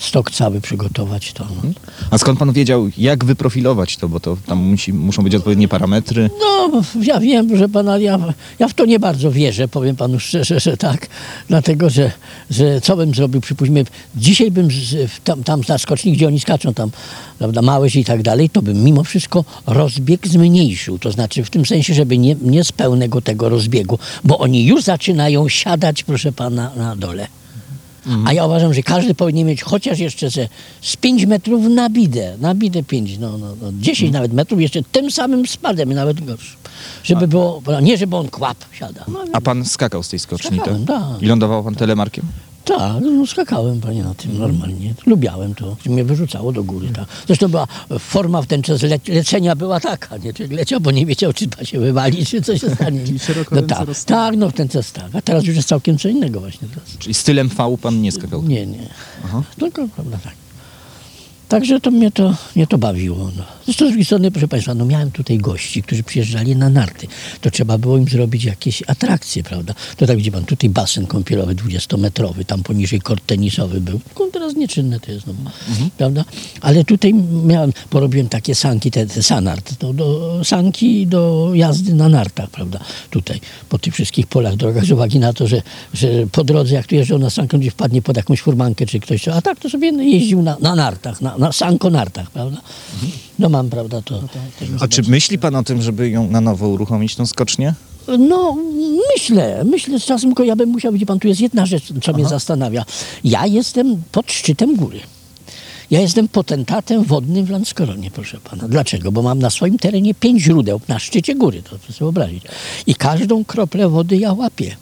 stok 0.00 0.30
cały 0.30 0.60
przygotować, 0.60 1.32
to, 1.32 1.44
no. 1.44 1.70
A 2.10 2.18
skąd 2.18 2.38
pan 2.38 2.52
wiedział, 2.52 2.90
jak 2.98 3.24
wyprofilować 3.24 3.96
to? 3.96 4.08
Bo 4.08 4.20
to 4.20 4.36
tam 4.46 4.58
musi, 4.58 4.92
muszą 4.92 5.22
być 5.22 5.34
odpowiednie 5.34 5.68
parametry. 5.68 6.30
No, 6.40 6.82
ja 7.02 7.20
wiem, 7.20 7.48
proszę 7.48 7.68
pana, 7.68 7.98
ja, 7.98 8.18
ja 8.58 8.68
w 8.68 8.74
to 8.74 8.86
nie 8.86 8.98
bardzo 8.98 9.32
wierzę, 9.32 9.68
powiem 9.68 9.96
panu 9.96 10.20
szczerze, 10.20 10.60
że 10.60 10.76
tak. 10.76 11.06
Dlatego, 11.48 11.90
że, 11.90 12.12
że 12.50 12.80
co 12.80 12.96
bym 12.96 13.14
zrobił, 13.14 13.40
przypuśćmy, 13.40 13.84
dzisiaj 14.16 14.50
bym 14.50 14.70
z, 14.70 15.10
tam, 15.24 15.44
tam 15.44 15.60
na 15.68 15.78
skoczni, 15.78 16.12
gdzie 16.12 16.26
oni 16.26 16.40
skaczą, 16.40 16.74
tam, 16.74 16.90
prawda, 17.38 17.62
małeś 17.62 17.96
i 17.96 18.04
tak 18.04 18.22
dalej, 18.22 18.50
to 18.50 18.62
bym 18.62 18.84
mimo 18.84 19.04
wszystko 19.04 19.44
rozbieg 19.66 20.28
zmniejszył. 20.28 20.98
To 20.98 21.10
znaczy 21.10 21.44
w 21.44 21.50
tym 21.50 21.66
sensie, 21.66 21.94
żeby 21.94 22.18
nie, 22.18 22.36
nie 22.42 22.64
z 22.64 22.72
pełnego 22.72 23.20
tego 23.20 23.48
rozbiegu, 23.48 23.98
bo 24.24 24.38
oni 24.38 24.66
już 24.66 24.82
zaczynają 24.82 25.48
siadać, 25.48 26.02
proszę 26.02 26.32
pana, 26.32 26.70
na 26.76 26.96
dole. 26.96 27.39
A 28.26 28.32
ja 28.32 28.46
uważam, 28.46 28.74
że 28.74 28.82
każdy 28.82 29.14
powinien 29.14 29.46
mieć 29.46 29.62
chociaż 29.62 29.98
jeszcze 29.98 30.30
ze, 30.30 30.48
z 30.80 30.96
5 30.96 31.26
metrów 31.26 31.64
na 31.64 31.90
bidę, 31.90 32.36
na 32.40 32.54
bidę 32.54 32.82
5, 32.82 33.18
no, 33.18 33.38
no, 33.38 33.46
no 33.62 33.72
10 33.72 34.12
nawet 34.12 34.32
metrów, 34.32 34.60
jeszcze 34.60 34.82
tym 34.82 35.10
samym 35.10 35.46
spadem, 35.46 35.92
nawet 35.92 36.24
gorszym. 36.24 36.56
Żeby 37.04 37.28
było, 37.28 37.62
nie 37.82 37.98
żeby 37.98 38.16
on 38.16 38.28
kłap 38.28 38.56
siada. 38.72 39.04
No, 39.08 39.24
A 39.32 39.40
pan 39.40 39.64
skakał 39.64 40.02
z 40.02 40.08
tej 40.08 40.18
skoczni, 40.18 40.58
tak? 40.58 40.74
Tak. 40.86 41.22
I 41.22 41.26
lądował 41.26 41.64
pan 41.64 41.74
telemarkiem? 41.74 42.24
Tak, 42.64 43.02
no, 43.02 43.26
skakałem 43.26 43.80
panie 43.80 44.02
na 44.04 44.14
tym 44.14 44.38
normalnie. 44.38 44.94
Lubiałem 45.06 45.54
to. 45.54 45.76
Mnie 45.86 46.04
wyrzucało 46.04 46.52
do 46.52 46.64
góry. 46.64 46.88
Tak. 46.88 47.04
Zresztą 47.26 47.48
była 47.48 47.66
forma 47.98 48.42
w 48.42 48.46
ten 48.46 48.62
czas 48.62 48.82
le 48.82 48.98
lecenia 49.08 49.56
była 49.56 49.80
taka, 49.80 50.16
nie? 50.16 50.32
Człowiek 50.32 50.52
leciał, 50.52 50.80
bo 50.80 50.90
nie 50.90 51.06
wiedział, 51.06 51.32
czy 51.32 51.46
ma 51.58 51.64
się 51.64 51.80
wywalić, 51.80 52.30
czy 52.30 52.42
coś 52.42 52.60
się 52.60 52.70
stanie. 52.74 53.00
no, 53.52 53.62
tak, 53.62 53.88
tak, 54.06 54.36
no 54.36 54.50
w 54.50 54.52
ten 54.52 54.68
czas 54.68 54.92
tak. 54.92 55.14
A 55.14 55.22
teraz 55.22 55.44
już 55.44 55.56
jest 55.56 55.68
całkiem 55.68 55.98
co 55.98 56.08
innego 56.08 56.40
właśnie 56.40 56.68
teraz. 56.68 56.98
Czyli 56.98 57.14
stylem 57.14 57.48
V 57.48 57.76
pan 57.82 58.02
nie 58.02 58.12
skakał? 58.12 58.42
Nie, 58.42 58.66
nie. 58.66 58.88
Tylko, 59.58 59.88
prawda, 59.88 60.18
tak. 60.24 60.32
Także 61.50 61.80
to 61.80 61.90
mnie 61.90 62.10
to, 62.10 62.34
mnie 62.56 62.66
to 62.66 62.78
bawiło. 62.78 63.30
No. 63.36 63.42
Zresztą 63.64 63.84
z 63.84 63.88
drugiej 63.88 64.04
strony, 64.04 64.30
proszę 64.30 64.48
Państwa, 64.48 64.74
no 64.74 64.84
miałem 64.84 65.10
tutaj 65.10 65.38
gości, 65.38 65.82
którzy 65.82 66.02
przyjeżdżali 66.02 66.56
na 66.56 66.68
narty. 66.68 67.06
To 67.40 67.50
trzeba 67.50 67.78
było 67.78 67.98
im 67.98 68.08
zrobić 68.08 68.44
jakieś 68.44 68.82
atrakcje, 68.86 69.42
prawda? 69.42 69.74
To 69.96 70.06
tak 70.06 70.16
widzi 70.16 70.32
Pan, 70.32 70.44
tutaj 70.44 70.70
basen 70.70 71.06
kąpielowy 71.06 71.54
20-metrowy, 71.54 72.44
tam 72.44 72.62
poniżej 72.62 73.00
kort 73.00 73.26
tenisowy 73.26 73.80
był. 73.80 74.00
Teraz 74.32 74.56
nieczynne 74.56 75.00
to 75.00 75.12
jest, 75.12 75.26
no, 75.26 75.32
prawda? 75.98 76.24
Ale 76.60 76.84
tutaj 76.84 77.14
miałem, 77.44 77.72
porobiłem 77.90 78.28
takie 78.28 78.54
sanki, 78.54 78.90
te, 78.90 79.06
te 79.06 79.22
sanart, 79.22 79.76
to 79.78 79.92
do, 79.92 80.40
sanki 80.44 81.06
do 81.06 81.50
jazdy 81.54 81.94
na 81.94 82.08
nartach, 82.08 82.50
prawda? 82.50 82.80
Tutaj, 83.10 83.40
po 83.68 83.78
tych 83.78 83.94
wszystkich 83.94 84.26
polach, 84.26 84.56
drogach, 84.56 84.84
z 84.84 84.90
uwagi 84.90 85.18
na 85.18 85.32
to, 85.32 85.46
że, 85.46 85.62
że 85.94 86.08
po 86.32 86.44
drodze, 86.44 86.74
jak 86.74 86.86
tu 86.86 86.94
jeżdżą 86.94 87.18
na 87.18 87.30
sankę, 87.30 87.58
gdzieś 87.58 87.72
wpadnie 87.72 88.02
pod 88.02 88.16
jakąś 88.16 88.40
furmankę 88.40 88.86
czy 88.86 89.00
ktoś, 89.00 89.28
a 89.28 89.42
tak 89.42 89.58
to 89.58 89.70
sobie 89.70 89.88
jeździł 89.88 90.42
na, 90.42 90.56
na 90.60 90.74
nartach, 90.74 91.20
na, 91.20 91.38
na 91.40 91.52
sankonartach, 91.52 92.30
prawda? 92.30 92.60
No 93.38 93.48
mam, 93.48 93.70
prawda, 93.70 94.02
to... 94.02 94.20
A 94.80 94.88
czy 94.88 95.02
myśli 95.02 95.38
pan 95.38 95.54
o 95.54 95.62
tym, 95.62 95.82
żeby 95.82 96.10
ją 96.10 96.30
na 96.30 96.40
nowo 96.40 96.68
uruchomić, 96.68 97.16
tą 97.16 97.26
skocznię? 97.26 97.74
No, 98.18 98.56
myślę, 99.14 99.64
myślę 99.64 100.00
z 100.00 100.04
czasem, 100.04 100.30
tylko 100.30 100.44
ja 100.44 100.56
bym 100.56 100.68
musiał, 100.68 100.92
widzi 100.92 101.06
pan, 101.06 101.18
tu 101.18 101.28
jest 101.28 101.40
jedna 101.40 101.66
rzecz, 101.66 101.92
co 102.02 102.12
mnie 102.12 102.28
zastanawia. 102.28 102.84
Ja 103.24 103.46
jestem 103.46 104.02
pod 104.12 104.32
szczytem 104.32 104.76
góry. 104.76 105.00
Ja 105.90 106.00
jestem 106.00 106.28
potentatem 106.28 107.04
wodnym 107.04 107.44
w 107.44 107.50
Lanskoronie, 107.50 108.10
proszę 108.10 108.38
pana. 108.50 108.68
Dlaczego? 108.68 109.12
Bo 109.12 109.22
mam 109.22 109.38
na 109.38 109.50
swoim 109.50 109.78
terenie 109.78 110.14
pięć 110.14 110.42
źródeł 110.42 110.80
na 110.88 110.98
szczycie 110.98 111.34
góry, 111.34 111.62
to 111.62 111.68
proszę 111.68 111.92
sobie 111.92 111.98
wyobrazić. 111.98 112.44
I 112.86 112.94
każdą 112.94 113.44
kroplę 113.44 113.88
wody 113.88 114.16
ja 114.16 114.32
łapię, 114.32 114.76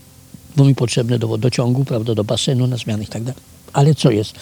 bo 0.56 0.64
mi 0.64 0.74
potrzebne 0.74 1.18
do 1.18 1.28
wodociągu, 1.28 1.84
prawda, 1.84 2.14
do 2.14 2.24
basenu 2.24 2.66
na 2.66 2.76
zmiany 2.76 3.04
i 3.04 3.06
tak 3.06 3.22
dalej. 3.22 3.42
Ale 3.72 3.94
co 3.94 4.10
jest? 4.10 4.32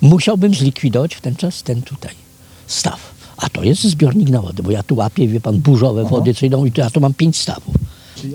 Musiałbym 0.00 0.54
zlikwidować 0.54 1.14
w 1.14 1.20
ten 1.20 1.36
czas 1.36 1.62
ten 1.62 1.82
tutaj 1.82 2.14
staw. 2.66 3.14
A 3.36 3.48
to 3.48 3.62
jest 3.62 3.82
zbiornik 3.82 4.28
na 4.28 4.42
wodę, 4.42 4.62
bo 4.62 4.70
ja 4.70 4.82
tu 4.82 4.94
łapię, 4.94 5.28
wie 5.28 5.40
pan, 5.40 5.58
burzowe 5.58 6.04
wody, 6.04 6.34
co 6.34 6.46
idą 6.46 6.64
i 6.64 6.72
tu, 6.72 6.80
ja 6.80 6.90
tu 6.90 7.00
mam 7.00 7.14
pięć 7.14 7.36
stawów. 7.36 7.74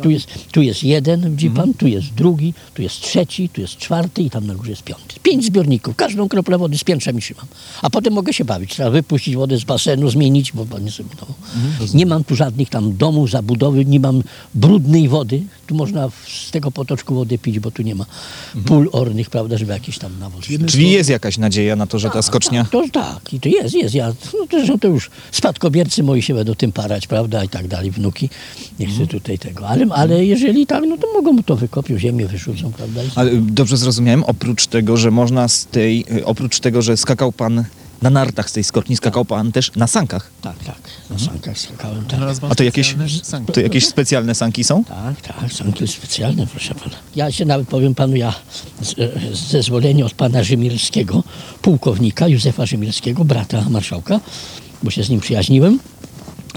Tu 0.04 0.10
jest, 0.10 0.28
tu 0.52 0.62
jest 0.62 0.84
jeden, 0.84 1.32
widzi 1.32 1.50
pan, 1.50 1.74
tu 1.74 1.88
jest 1.88 2.14
drugi, 2.14 2.54
tu 2.74 2.82
jest 2.82 3.02
trzeci, 3.02 3.50
tu 3.50 3.62
jest 3.62 3.78
czwarty 3.78 4.22
i 4.22 4.30
tam 4.30 4.48
na 4.48 4.56
górze 4.56 4.70
jest 4.70 4.84
piąty. 4.84 5.16
Pięć 5.24 5.46
zbiorników, 5.46 5.96
każdą 5.96 6.30
kroplę 6.30 6.58
wody 6.58 6.78
z 6.78 6.84
piętrza 6.84 7.12
mi 7.12 7.22
trzymam. 7.22 7.46
A 7.82 7.90
potem 7.90 8.14
mogę 8.14 8.34
się 8.34 8.46
bawić. 8.46 8.72
Trzeba 8.72 8.90
wypuścić 8.90 9.36
wodę 9.36 9.58
z 9.58 9.64
basenu, 9.64 10.10
zmienić, 10.10 10.52
bo 10.52 10.66
pan 10.66 10.84
nie 10.84 10.92
sobie 10.92 11.10
no. 11.22 11.28
Nie 11.94 12.06
mam 12.06 12.24
tu 12.24 12.36
żadnych 12.36 12.70
tam 12.70 12.98
domów, 12.98 13.30
zabudowy, 13.30 13.86
nie 13.86 14.00
mam 14.00 14.24
brudnej 14.56 15.08
wody. 15.08 15.44
Tu 15.68 15.76
można 15.76 16.10
z 16.28 16.52
tego 16.52 16.72
potoczku 16.72 17.16
wody 17.16 17.38
pić, 17.38 17.60
bo 17.60 17.72
tu 17.72 17.82
nie 17.82 17.96
ma 17.96 18.06
pól 18.66 18.90
ornych, 18.92 19.30
prawda, 19.30 19.58
żeby 19.58 19.74
jakieś 19.74 19.98
tam 19.98 20.20
nawóz. 20.20 20.46
Czyli 20.68 20.92
jest 20.92 21.10
jakaś 21.10 21.38
nadzieja 21.38 21.76
na 21.76 21.88
to, 21.88 22.00
że 22.00 22.10
ta 22.10 22.22
skocznia... 22.22 22.66
To 22.72 22.84
tak, 22.92 23.34
i 23.34 23.40
to 23.40 23.50
jest, 23.50 23.76
jest. 23.76 23.96
Ja, 23.96 24.08
no 24.08 24.48
to, 24.50 24.58
zresztą 24.58 24.80
to 24.80 24.88
już 24.88 25.12
spadkobiercy 25.32 26.04
moi 26.04 26.22
się 26.22 26.34
będą 26.34 26.56
tym 26.56 26.72
parać, 26.72 27.08
prawda, 27.08 27.44
i 27.44 27.50
tak 27.50 27.68
dalej, 27.68 27.92
wnuki. 27.92 28.30
Nie 28.80 28.88
chcę 28.88 29.08
tutaj 29.08 29.40
tego. 29.40 29.68
Ale, 29.68 29.79
ale 29.92 30.26
jeżeli 30.26 30.68
tak, 30.68 30.84
no 30.88 30.98
to 30.98 31.08
mogą 31.14 31.34
mu 31.34 31.44
to 31.44 31.56
wykopią, 31.56 31.98
ziemię 31.98 32.28
wyrzucą, 32.28 32.72
prawda. 32.72 33.02
Ale 33.16 33.32
dobrze 33.36 33.78
zrozumiałem, 33.78 34.24
oprócz 34.24 34.68
tego, 34.68 34.98
że 34.98 35.12
można 35.12 35.48
z 35.48 35.66
tej... 35.66 36.06
y, 36.12 36.26
Oprócz 36.26 36.60
tego, 36.60 36.82
że 36.82 36.98
skakał 36.98 37.32
pan 37.32 37.64
na 38.02 38.10
nartach 38.10 38.50
z 38.50 38.54
tej 38.54 38.64
skoczni, 38.64 38.96
skakał 38.98 39.26
pan 39.26 39.52
też 39.52 39.72
na 39.76 39.88
sankach. 39.88 40.32
Tak, 40.42 40.64
tak. 40.64 40.78
Na 41.10 41.20
sankach 41.20 41.58
skakałem, 41.58 42.06
tak. 42.06 42.20
A 42.50 42.56
to 42.56 42.64
jakieś, 42.64 42.96
to 43.54 43.62
jakieś 43.62 43.88
specjalne 43.88 44.36
sanki 44.36 44.64
są? 44.64 44.84
Tak, 44.84 45.22
tak, 45.22 45.54
sanki 45.54 45.88
specjalne, 45.88 46.48
proszę 46.48 46.76
pana. 46.76 46.96
Ja 47.16 47.32
się 47.32 47.46
nawet 47.46 47.68
powiem 47.68 47.96
panu, 47.96 48.16
ja 48.16 48.34
z, 48.82 48.92
e, 49.00 49.36
z 49.36 49.52
zezwolenia 49.52 50.06
od 50.06 50.14
pana 50.14 50.44
Rzymirskiego, 50.44 51.24
pułkownika 51.62 52.28
Józefa 52.28 52.66
Rzymirskiego, 52.66 53.26
brata 53.26 53.66
marszałka, 53.70 54.20
bo 54.84 54.92
się 54.92 55.04
z 55.04 55.10
nim 55.10 55.20
przyjaźniłem, 55.20 55.80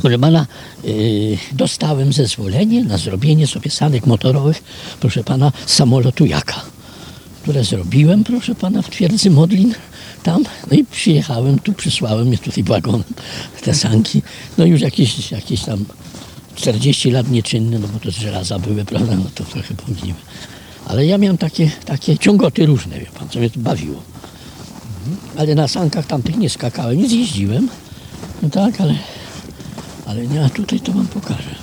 Proszę 0.02 0.18
pana, 0.18 0.47
yy, 0.85 1.38
dostałem 1.52 2.12
zezwolenie 2.12 2.85
na 2.85 2.99
zrobienie 2.99 3.47
sobie 3.47 3.71
sanek 3.71 4.06
motorowych, 4.06 4.62
proszę 5.00 5.25
pana, 5.25 5.52
samolotu 5.66 6.26
Jaka, 6.26 6.62
które 7.42 7.64
zrobiłem, 7.64 8.25
proszę 8.25 8.54
pana, 8.54 8.82
w 8.82 8.90
twierdzy 8.90 9.30
Modlin 9.30 9.75
tam, 10.23 10.44
no 10.71 10.76
i 10.76 10.85
przyjechałem, 10.85 11.59
tu 11.59 11.73
przysłałem 11.73 12.32
je 12.32 12.38
tutaj 12.38 12.64
wagonem, 12.64 13.04
te 13.62 13.75
sanki, 13.75 14.23
no 14.59 14.64
już 14.64 14.80
jakieś, 14.80 15.30
jakieś 15.30 15.64
tam 15.64 15.85
40 16.54 17.11
lat 17.11 17.30
nieczynne, 17.30 17.78
no 17.78 17.88
bo 17.88 17.99
to 17.99 18.11
z 18.11 18.14
żelaza 18.14 18.59
były, 18.59 18.85
prawda, 18.85 19.16
no 19.16 19.30
to 19.35 19.44
trochę 19.44 19.75
pomyliłem. 19.75 20.16
Ale 20.87 21.06
ja 21.06 21.18
miałem 21.18 21.38
takie, 21.38 21.71
takie 21.85 22.18
ciągoty 22.18 22.66
różne, 22.66 23.00
wie 23.00 23.06
pan, 23.06 23.28
co 23.28 23.38
mnie 23.38 23.50
to 23.50 23.61
bawiło. 23.61 24.02
Ale 25.37 25.54
na 25.54 25.68
sankach 25.68 26.06
tamtych 26.06 26.37
nie 26.37 26.50
skakałem, 26.50 26.99
nie 26.99 27.09
zjeździłem, 27.09 27.68
no 28.42 28.50
tak, 28.50 28.80
ale, 28.80 28.94
ale 30.12 30.26
nie, 30.26 30.45
a 30.45 30.49
tutaj 30.49 30.81
to 30.81 30.92
wam 30.92 31.07
pokażę. 31.07 31.54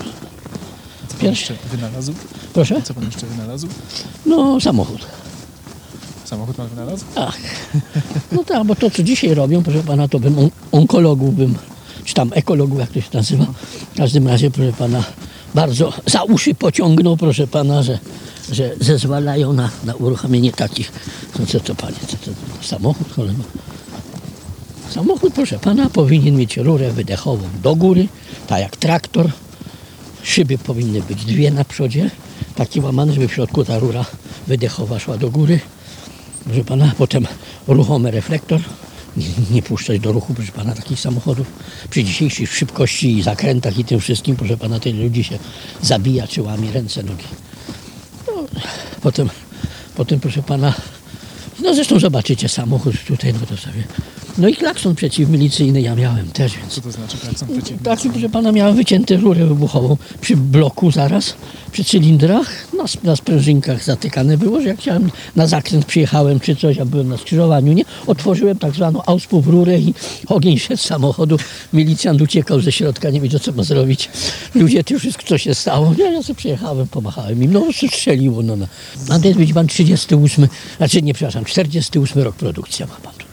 Pierwszy, 1.19 1.55
wynalazł? 1.71 2.13
proszę? 2.53 2.81
Co 2.81 2.93
pan 2.93 3.05
jeszcze 3.05 3.25
wynalazł? 3.25 3.67
No, 4.25 4.61
samochód. 4.61 5.05
Samochód 6.25 6.55
pan 6.55 6.67
wynalazł? 6.67 7.05
Tak. 7.15 7.37
No 8.31 8.43
tak, 8.43 8.63
bo 8.63 8.75
to, 8.75 8.91
co 8.91 9.03
dzisiaj 9.03 9.33
robią, 9.33 9.63
proszę 9.63 9.83
pana, 9.83 10.07
to 10.07 10.19
bym 10.19 10.39
on, 10.39 10.49
onkologów 10.71 11.35
bym, 11.35 11.55
czy 12.05 12.13
tam 12.13 12.31
ekologów, 12.33 12.79
jak 12.79 12.89
to 12.89 13.01
się 13.01 13.09
nazywa. 13.13 13.45
W 13.93 13.97
każdym 13.97 14.27
razie, 14.27 14.51
proszę 14.51 14.73
pana, 14.73 15.03
bardzo 15.55 15.93
za 16.05 16.23
uszy 16.23 16.55
pociągnął, 16.55 17.17
proszę 17.17 17.47
pana, 17.47 17.83
że, 17.83 17.99
że 18.51 18.75
zezwalają 18.79 19.53
na, 19.53 19.69
na 19.83 19.95
uruchomienie 19.95 20.51
takich. 20.51 20.91
No 21.39 21.45
co 21.45 21.59
to 21.59 21.75
panie, 21.75 21.97
co 22.07 22.17
to, 22.17 22.31
samochód 22.61 23.13
cholera. 23.13 23.43
Samochód, 24.89 25.33
proszę 25.33 25.59
pana, 25.59 25.89
powinien 25.89 26.35
mieć 26.35 26.57
rurę 26.57 26.91
wydechową 26.91 27.49
do 27.63 27.75
góry, 27.75 28.07
tak 28.47 28.61
jak 28.61 28.77
traktor. 28.77 29.31
Szyby 30.23 30.57
powinny 30.57 31.01
być 31.01 31.25
dwie 31.25 31.51
na 31.51 31.65
przodzie, 31.65 32.09
takie 32.55 32.81
łamane, 32.81 33.13
żeby 33.13 33.27
w 33.27 33.33
środku 33.33 33.65
ta 33.65 33.79
rura 33.79 34.05
wydechowa 34.47 34.99
szła 34.99 35.17
do 35.17 35.29
góry. 35.31 35.59
Proszę 36.43 36.63
pana, 36.63 36.91
potem 36.97 37.27
ruchomy 37.67 38.11
reflektor. 38.11 38.61
Nie, 39.17 39.25
nie 39.51 39.61
puszczać 39.61 39.99
do 39.99 40.11
ruchu, 40.11 40.33
proszę 40.33 40.51
pana, 40.51 40.75
takich 40.75 40.99
samochodów. 40.99 41.47
Przy 41.89 42.03
dzisiejszej 42.03 42.47
szybkości 42.47 43.17
i 43.17 43.21
zakrętach 43.21 43.77
i 43.77 43.85
tym 43.85 43.99
wszystkim, 43.99 44.35
proszę 44.35 44.57
pana, 44.57 44.79
tyle 44.79 45.03
ludzi 45.03 45.23
się 45.23 45.39
zabija, 45.81 46.27
czy 46.27 46.41
łamie 46.41 46.71
ręce, 46.71 47.03
nogi. 47.03 47.23
No, 48.27 48.33
potem, 49.01 49.29
potem, 49.95 50.19
proszę 50.19 50.43
pana, 50.43 50.73
no 51.63 51.73
zresztą 51.73 51.99
zobaczycie 51.99 52.49
samochód 52.49 52.95
tutaj, 53.07 53.33
no 53.33 53.39
to 53.45 53.57
sobie. 53.57 53.83
No 54.39 54.47
i 54.47 54.55
klakson 54.55 54.95
przeciwmilicyjny 54.95 55.81
ja 55.81 55.95
miałem 55.95 56.27
też, 56.27 56.57
więc 56.57 56.73
Co 56.73 56.81
to 56.81 56.91
znaczy 56.91 57.17
klakson 57.17 57.47
przeciwny? 57.49 57.83
Taki, 57.83 58.09
proszę 58.09 58.29
pana, 58.29 58.51
miałem 58.51 58.75
wycięte 58.75 59.17
rurę 59.17 59.45
wybuchową 59.45 59.97
przy 60.21 60.37
bloku 60.37 60.91
zaraz, 60.91 61.33
przy 61.71 61.83
cylindrach, 61.83 62.67
na, 62.77 62.85
na 63.03 63.15
sprężynkach 63.15 63.83
zatykane 63.83 64.37
było, 64.37 64.61
że 64.61 64.67
jak 64.67 64.79
chciałem 64.79 65.11
na 65.35 65.47
zakręt 65.47 65.85
przyjechałem 65.85 66.39
czy 66.39 66.55
coś, 66.55 66.77
a 66.77 66.85
byłem 66.85 67.09
na 67.09 67.17
skrzyżowaniu, 67.17 67.73
nie? 67.73 67.83
Otworzyłem 68.07 68.57
tak 68.57 68.73
zwaną 68.73 69.01
auspuff 69.05 69.47
rurę 69.47 69.79
i 69.79 69.93
ogień 70.27 70.59
szedł 70.59 70.81
z 70.81 70.85
samochodu. 70.85 71.37
Milicjant 71.73 72.21
uciekał 72.21 72.61
ze 72.61 72.71
środka, 72.71 73.09
nie 73.09 73.21
wiedział 73.21 73.39
co 73.39 73.51
ma 73.51 73.63
zrobić. 73.63 74.09
Ludzie, 74.55 74.83
ty 74.83 74.99
wszystko 74.99 75.23
co 75.25 75.37
się 75.37 75.55
stało. 75.55 75.93
Nie, 75.97 76.03
ja 76.03 76.23
sobie 76.23 76.37
przyjechałem, 76.37 76.87
pomachałem 76.87 77.43
im, 77.43 77.53
no 77.53 77.65
strzeliło, 77.87 78.43
no. 78.43 78.55
no. 78.55 78.67
A 79.09 79.19
to 79.19 79.27
jest, 79.27 79.39
widzi 79.39 79.53
pan, 79.53 79.67
38, 79.67 80.47
znaczy 80.77 81.01
nie, 81.01 81.13
przepraszam, 81.13 81.45
48 81.45 82.23
rok 82.23 82.35
produkcja 82.35 82.87
ma 82.87 82.95
pan 82.95 83.13
tutaj. 83.13 83.28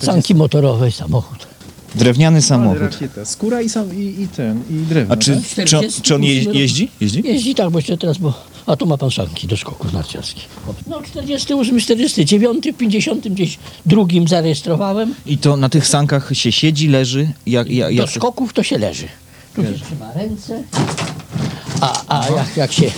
Sanki 0.00 0.34
motorowe, 0.34 0.90
samochód. 0.92 1.46
Drewniany 1.94 2.36
Ale 2.36 2.42
samochód. 2.42 2.80
rakieta. 2.80 3.24
Skóra 3.24 3.60
i, 3.62 3.68
sam, 3.68 3.94
i, 3.96 4.22
i 4.22 4.28
ten, 4.28 4.62
i 4.70 4.74
drewno, 4.74 5.14
A 5.14 5.16
czy, 5.16 5.40
tak? 5.56 5.66
czy, 5.66 5.78
on, 5.78 5.84
czy 6.02 6.14
on 6.14 6.24
je, 6.24 6.34
jeździ? 6.42 6.90
Jeździ? 7.00 7.22
Jeździ 7.26 7.54
tak, 7.54 7.70
bo 7.70 7.78
jeszcze 7.78 7.96
teraz, 7.98 8.18
bo... 8.18 8.34
A 8.66 8.76
tu 8.76 8.86
ma 8.86 8.96
pan 8.96 9.10
sanki 9.10 9.46
do 9.46 9.56
skoków 9.56 9.92
narciarskich. 9.92 10.48
No 10.86 11.02
48, 11.02 11.80
49, 11.80 12.64
50 12.78 13.28
gdzieś 13.28 13.58
drugim 13.86 14.28
zarejestrowałem. 14.28 15.14
I 15.26 15.38
to 15.38 15.56
na 15.56 15.68
tych 15.68 15.86
sankach 15.86 16.30
się 16.32 16.52
siedzi, 16.52 16.88
leży? 16.88 17.32
Jak, 17.46 17.70
jak, 17.70 17.88
Do 17.96 18.02
jak... 18.02 18.10
skoków 18.10 18.52
to 18.52 18.62
się 18.62 18.78
leży. 18.78 19.08
Tu 19.56 19.62
się 19.62 19.72
trzyma 19.84 20.12
ręce. 20.12 20.62
A, 21.80 22.02
a 22.08 22.28
jak, 22.30 22.56
jak 22.56 22.72
się 22.72 22.90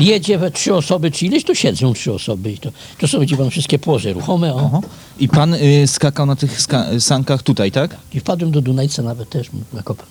jedzie 0.00 0.38
we 0.38 0.50
trzy 0.50 0.74
osoby 0.74 1.10
czy 1.10 1.26
ileś, 1.26 1.44
to 1.44 1.54
siedzą 1.54 1.94
trzy 1.94 2.12
osoby 2.12 2.52
i 2.52 2.58
to, 2.58 2.70
to 2.98 3.08
są 3.08 3.20
widzi 3.20 3.36
pan 3.36 3.50
wszystkie 3.50 3.78
płoże 3.78 4.12
ruchome. 4.12 4.54
O. 4.54 4.80
I 5.18 5.28
pan 5.28 5.54
y, 5.54 5.86
skakał 5.86 6.26
na 6.26 6.36
tych 6.36 6.60
ska- 6.62 6.86
sankach 7.00 7.42
tutaj, 7.42 7.72
tak? 7.72 7.96
I 8.14 8.20
wpadłem 8.20 8.50
do 8.50 8.60
Dunajca 8.60 9.02
nawet 9.02 9.30
też 9.30 9.50
zakopam. 9.74 10.06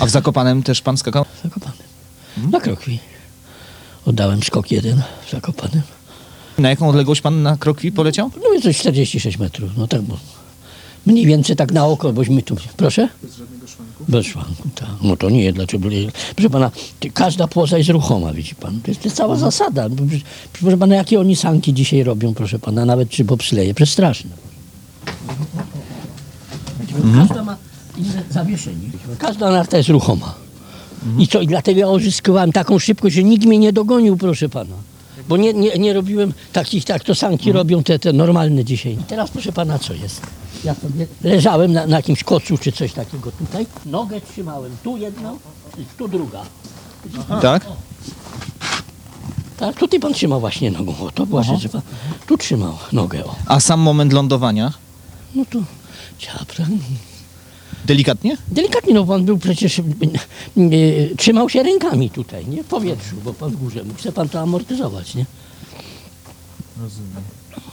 A 0.00 0.06
w 0.06 0.10
Zakopanem 0.10 0.62
też 0.62 0.80
pan 0.82 0.96
skakał? 0.96 1.24
Zakopanem. 1.44 1.78
Na 2.50 2.60
krokwi. 2.60 2.98
Oddałem 4.06 4.42
skok 4.42 4.70
jeden 4.70 5.02
w 5.26 5.30
Zakopanem. 5.30 5.82
Na 6.58 6.68
jaką 6.70 6.88
odległość 6.88 7.20
pan 7.20 7.42
na 7.42 7.56
krokwi 7.56 7.92
poleciał? 7.92 8.30
No 8.42 8.52
jest 8.52 8.64
to 8.64 8.72
46 8.72 9.38
metrów, 9.38 9.70
no 9.76 9.86
tak, 9.88 10.02
bo 10.02 10.16
mniej 11.06 11.26
więcej 11.26 11.56
tak 11.56 11.72
na 11.72 11.86
oko, 11.86 12.12
bośmy 12.12 12.42
tu, 12.42 12.56
proszę? 12.76 13.08
Bez 13.22 13.36
żadnego 13.36 13.66
szwanku? 13.66 14.04
Bez 14.08 14.26
szwanku, 14.26 14.68
tak. 14.74 14.88
No 15.02 15.16
to 15.16 15.30
nie, 15.30 15.52
dlaczego? 15.52 15.88
Proszę 16.36 16.50
pana, 16.50 16.70
każda 17.14 17.48
płoza 17.48 17.78
jest 17.78 17.90
ruchoma, 17.90 18.32
widzi 18.32 18.54
pan. 18.54 18.80
To 18.80 18.90
jest, 18.90 19.16
cała 19.16 19.36
zasada. 19.36 19.88
Proszę 20.52 20.76
pana, 20.76 20.94
jakie 20.94 21.20
oni 21.20 21.36
sanki 21.36 21.74
dzisiaj 21.74 22.02
robią, 22.02 22.34
proszę 22.34 22.58
pana, 22.58 22.84
nawet 22.84 23.08
czy 23.08 23.24
popsleje, 23.24 23.74
przestraszne. 23.74 24.30
Każda 27.18 27.44
ma 27.44 27.56
inne 27.98 28.22
zawieszenie. 28.30 28.90
Każda 29.18 29.50
narta 29.50 29.76
jest 29.76 29.88
ruchoma. 29.88 30.34
I 31.18 31.28
co, 31.28 31.40
i 31.40 31.46
dlatego 31.46 31.80
ja 31.80 31.88
uzyskiwałem 31.88 32.52
taką 32.52 32.78
szybkość, 32.78 33.14
że 33.14 33.22
nikt 33.22 33.46
mnie 33.46 33.58
nie 33.58 33.72
dogonił, 33.72 34.16
proszę 34.16 34.48
pana. 34.48 34.76
Bo 35.28 35.36
nie, 35.36 35.54
nie, 35.54 35.70
nie 35.78 35.92
robiłem 35.92 36.32
takich, 36.52 36.84
tak 36.84 37.04
to 37.04 37.14
sanki 37.14 37.52
robią 37.52 37.82
te, 37.82 37.98
te 37.98 38.12
normalne 38.12 38.64
dzisiaj. 38.64 38.92
I 38.92 39.04
teraz 39.08 39.30
proszę 39.30 39.52
pana, 39.52 39.78
co 39.78 39.94
jest? 39.94 40.20
Ja 40.64 40.74
sobie 40.74 41.06
leżałem 41.22 41.72
na, 41.72 41.86
na 41.86 41.96
jakimś 41.96 42.24
kocu 42.24 42.58
czy 42.58 42.72
coś 42.72 42.92
takiego 42.92 43.32
tutaj, 43.32 43.66
nogę 43.86 44.20
trzymałem, 44.20 44.76
tu 44.82 44.96
jedną, 44.96 45.38
tu 45.98 46.08
druga. 46.08 46.42
Tak? 47.42 47.66
Tak, 49.56 49.76
tutaj 49.76 50.00
pan 50.00 50.14
trzymał 50.14 50.40
właśnie 50.40 50.70
nogą, 50.70 50.98
o 50.98 51.10
to 51.10 51.26
była 51.26 51.42
rzecz, 51.42 51.60
że 51.60 51.68
pan 51.68 51.82
tu 52.26 52.38
trzymał 52.38 52.74
nogę, 52.92 53.24
o. 53.24 53.36
A 53.46 53.60
sam 53.60 53.80
moment 53.80 54.12
lądowania? 54.12 54.72
No 55.34 55.44
to, 55.50 55.58
ciapra. 56.18 56.66
Delikatnie? 57.84 58.36
Delikatnie, 58.48 58.94
no 58.94 59.04
pan 59.04 59.24
był 59.24 59.38
przecież, 59.38 59.78
e, 59.78 59.82
e, 59.82 61.16
trzymał 61.16 61.48
się 61.48 61.62
rękami 61.62 62.10
tutaj, 62.10 62.46
nie, 62.46 62.64
w 62.64 62.66
powietrzu, 62.66 63.16
bo 63.24 63.34
pan 63.34 63.50
w 63.50 63.56
górze 63.56 63.84
mógł, 63.84 63.98
chce 63.98 64.12
pan 64.12 64.28
to 64.28 64.40
amortyzować, 64.40 65.14
nie? 65.14 65.26
Rozumiem. 66.82 67.22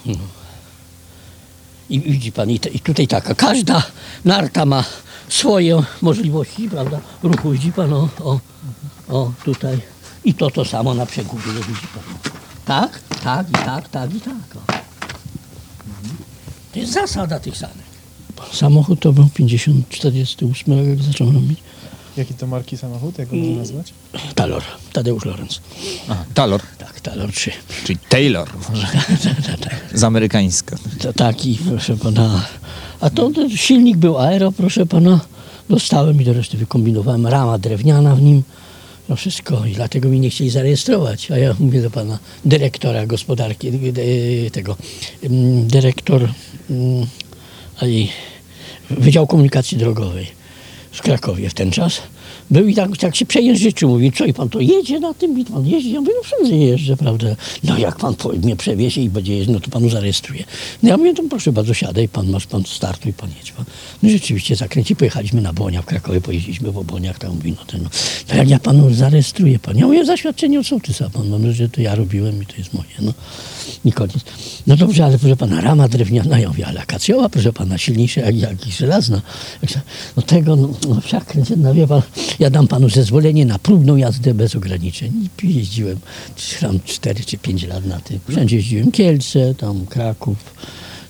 No. 0.06 0.47
I 1.90 2.00
widzi 2.00 2.32
pan, 2.32 2.50
i, 2.50 2.60
te, 2.60 2.70
i 2.70 2.80
tutaj 2.80 3.08
taka, 3.08 3.36
każda 3.36 3.84
narta 4.26 4.66
ma 4.66 4.84
swoje 5.30 5.84
możliwości, 6.02 6.70
prawda, 6.70 7.00
ruchu, 7.24 7.52
widzi 7.52 7.72
pan, 7.72 7.94
o, 7.94 8.10
o, 8.20 8.40
o, 9.10 9.32
tutaj. 9.46 9.80
I 10.26 10.34
to 10.34 10.52
to 10.52 10.66
samo 10.66 10.94
na 10.94 11.06
przegubie, 11.06 11.52
widzi 11.54 11.88
pan. 11.94 12.04
Tak, 12.66 13.00
tak, 13.24 13.50
i 13.50 13.54
tak, 13.54 13.90
tak, 13.90 14.14
i 14.14 14.22
tak. 14.22 14.56
O. 14.56 14.74
To 16.74 16.80
jest 16.80 16.94
zasada 16.94 17.40
tych 17.40 17.58
sanek. 17.58 17.88
Samochód 18.54 19.00
to 19.00 19.14
był 19.14 19.30
50, 19.34 19.90
48 19.90 20.80
rok, 20.80 20.88
jak 20.88 21.04
zacząłem 21.04 21.36
robić. 21.36 21.60
Jaki 22.18 22.34
to 22.34 22.48
marki 22.48 22.78
samochód? 22.78 23.18
Jak 23.18 23.30
go 23.30 23.36
można 23.36 23.56
nazwać? 23.56 23.94
Talor, 24.36 24.64
Tadeusz 24.94 25.26
Lorenz. 25.26 25.62
Aha, 26.10 26.26
Talor. 26.34 26.62
Tak, 26.78 27.02
Talor 27.02 27.32
3. 27.32 27.52
Czyli 27.86 28.00
Taylor. 28.10 28.50
Z 29.94 30.04
amerykańska. 30.04 30.78
To 31.00 31.14
taki, 31.14 31.60
proszę 31.70 31.98
pana. 31.98 32.46
A 33.00 33.10
to, 33.10 33.30
to 33.30 33.50
silnik 33.50 33.98
był 33.98 34.18
aero, 34.18 34.52
proszę 34.52 34.86
pana. 34.86 35.20
Dostałem 35.70 36.22
i 36.22 36.26
do 36.26 36.34
reszty 36.34 36.58
wykombinowałem. 36.58 37.28
Rama 37.28 37.58
drewniana 37.58 38.16
w 38.16 38.22
nim. 38.22 38.44
No 39.10 39.16
wszystko. 39.16 39.66
I 39.66 39.74
dlatego 39.74 40.10
mi 40.10 40.20
nie 40.20 40.30
chcieli 40.30 40.50
zarejestrować. 40.50 41.32
A 41.32 41.38
ja 41.38 41.56
mówię 41.60 41.82
do 41.82 41.90
pana 41.90 42.20
dyrektora 42.46 43.06
gospodarki, 43.06 43.68
e, 43.68 44.52
tego, 44.52 44.78
mm, 45.24 45.68
dyrektor 45.68 46.30
mm, 46.70 47.08
aj, 47.82 48.10
Wydział 48.90 49.28
Komunikacji 49.28 49.78
Drogowej 49.78 50.37
w 50.98 51.02
Krakowie 51.02 51.50
w 51.50 51.54
ten 51.54 51.72
czas. 51.72 52.02
Był 52.52 52.68
i 52.68 52.76
tak, 52.76 52.98
tak 52.98 53.16
się 53.16 53.26
przejęzyczył, 53.26 53.90
mówi, 53.90 54.12
co 54.12 54.26
i 54.26 54.34
pan 54.34 54.50
to 54.50 54.60
jedzie 54.60 55.00
na 55.00 55.14
tym, 55.14 55.46
pan 55.46 55.68
jeździ? 55.68 55.92
Ja 55.92 56.02
mówię, 56.02 56.14
no 56.18 56.24
wszędzie 56.24 56.58
jeżdżę, 56.58 56.98
prawda. 56.98 57.28
No 57.64 57.78
jak 57.78 57.96
pan 57.96 58.16
mnie 58.44 58.56
przewiezie 58.56 59.04
i 59.04 59.10
będzie 59.10 59.34
jeździć, 59.34 59.54
no 59.54 59.60
to 59.60 59.70
panu 59.70 59.90
zarejestruję. 59.90 60.44
No 60.84 60.90
ja 60.90 60.98
mówię, 60.98 61.14
to 61.14 61.24
proszę 61.30 61.52
bardzo, 61.52 61.74
siadaj, 61.74 62.10
pan 62.10 62.30
masz, 62.30 62.48
pan 62.48 62.64
startuj, 62.66 63.14
pan 63.14 63.30
jedź 63.38 63.52
pan. 63.52 63.66
No 64.04 64.10
rzeczywiście 64.10 64.56
zakręci, 64.56 64.96
pojechaliśmy 64.96 65.42
na 65.42 65.54
Bonia 65.54 65.82
w 65.82 65.86
Krakowie, 65.86 66.22
pojeździliśmy 66.22 66.74
po 66.74 66.84
Boniach, 66.84 67.20
tam 67.20 67.36
mówi, 67.36 67.52
no 67.52 67.66
to 67.68 67.78
no, 67.78 67.90
no 68.30 68.36
jak 68.36 68.50
ja 68.50 68.60
panu 68.60 68.94
zarejestruję 68.94 69.60
pan. 69.60 69.78
Ja 69.78 69.86
mówię, 69.86 70.06
zaświadczenie 70.06 70.60
od 70.60 70.68
sołtysa 70.68 71.10
pan, 71.10 71.30
no, 71.30 71.40
no 71.40 71.54
że 71.54 71.70
to 71.70 71.82
ja 71.82 71.96
robiłem 71.96 72.44
i 72.44 72.46
to 72.46 72.56
jest 72.58 72.74
moje, 72.74 72.90
no. 73.02 73.14
I 73.86 73.92
koniec. 73.92 74.18
No 74.68 74.76
dobrze, 74.78 75.06
ale 75.06 75.20
proszę 75.20 75.36
pana, 75.36 75.62
rama 75.62 75.88
drewniana, 75.88 76.40
ja 76.40 76.48
mówię, 76.48 76.68
ale 76.68 76.80
akacjowa, 76.82 77.30
proszę 77.30 77.54
pana, 77.54 77.78
silniejsza 77.78 78.22
jak, 78.22 78.36
jak 78.38 78.66
żelazna. 78.66 79.22
No 80.18 80.24
tego, 80.24 80.56
no, 80.56 80.70
no 80.90 81.02
przekręcę, 81.02 81.56
no 81.58 81.74
wie 81.74 81.88
pan, 81.88 82.02
ja 82.40 82.50
dam 82.50 82.68
panu 82.68 82.90
zezwolenie 82.90 83.46
na 83.46 83.60
próbną 83.60 83.96
jazdę 83.96 84.34
bez 84.34 84.56
ograniczeń. 84.56 85.30
I 85.44 85.56
jeździłem 85.56 86.00
tam 86.62 86.80
4 86.86 87.24
czy 87.24 87.38
5 87.38 87.68
lat 87.68 87.86
na 87.86 88.00
tym. 88.00 88.20
Wszędzie 88.30 88.56
jeździłem, 88.56 88.92
Kielce, 88.92 89.56
tam 89.56 89.86
Kraków, 89.86 90.38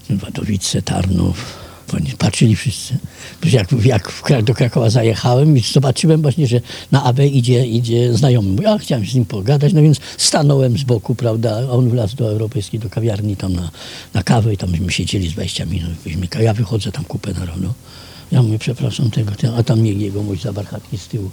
Wadowice, 0.10 0.82
Tarnów. 0.82 1.68
Patrzyli 2.18 2.56
wszyscy. 2.56 2.98
Jak, 3.52 3.68
jak 3.86 4.12
w 4.12 4.44
do 4.44 4.54
Krakowa 4.54 4.90
zajechałem 4.90 5.58
i 5.58 5.62
zobaczyłem 5.62 6.22
właśnie, 6.22 6.48
że 6.48 6.62
na 6.92 7.04
AB 7.04 7.20
idzie, 7.20 7.68
idzie 7.68 8.13
znajomy. 8.13 8.50
Mój, 8.50 8.66
a 8.66 8.78
chciałem 8.78 9.06
z 9.06 9.16
nim 9.16 9.26
pogadać, 9.26 9.74
no 9.74 9.82
więc 9.82 10.00
stanąłem 10.18 10.78
z 10.78 10.84
boku, 10.84 11.16
prawda, 11.16 11.70
on 11.70 11.90
wlazł 11.90 12.16
do 12.16 12.30
europejskiej, 12.30 12.80
do 12.80 12.90
kawiarni 12.90 13.38
tam 13.38 13.54
na, 13.54 13.70
na 14.13 14.24
kawę 14.24 14.54
i 14.54 14.58
tam 14.58 14.72
myśmy 14.72 14.92
siedzieli 14.92 15.30
z 15.30 15.34
20 15.34 15.66
minut. 15.66 15.92
Ja 16.40 16.54
wychodzę 16.54 16.92
tam 16.92 17.06
kupę 17.06 17.34
na 17.34 17.46
rano. 17.46 17.74
Ja 18.32 18.42
mówię, 18.44 18.60
przepraszam 18.60 19.12
tego, 19.12 19.32
ten, 19.32 19.54
a 19.54 19.63
tam 19.63 19.80
mnie 19.80 19.94
jego 19.94 20.24
mój 20.24 20.38
zabarchatki 20.38 20.98
z 20.98 21.08
tyłu 21.08 21.32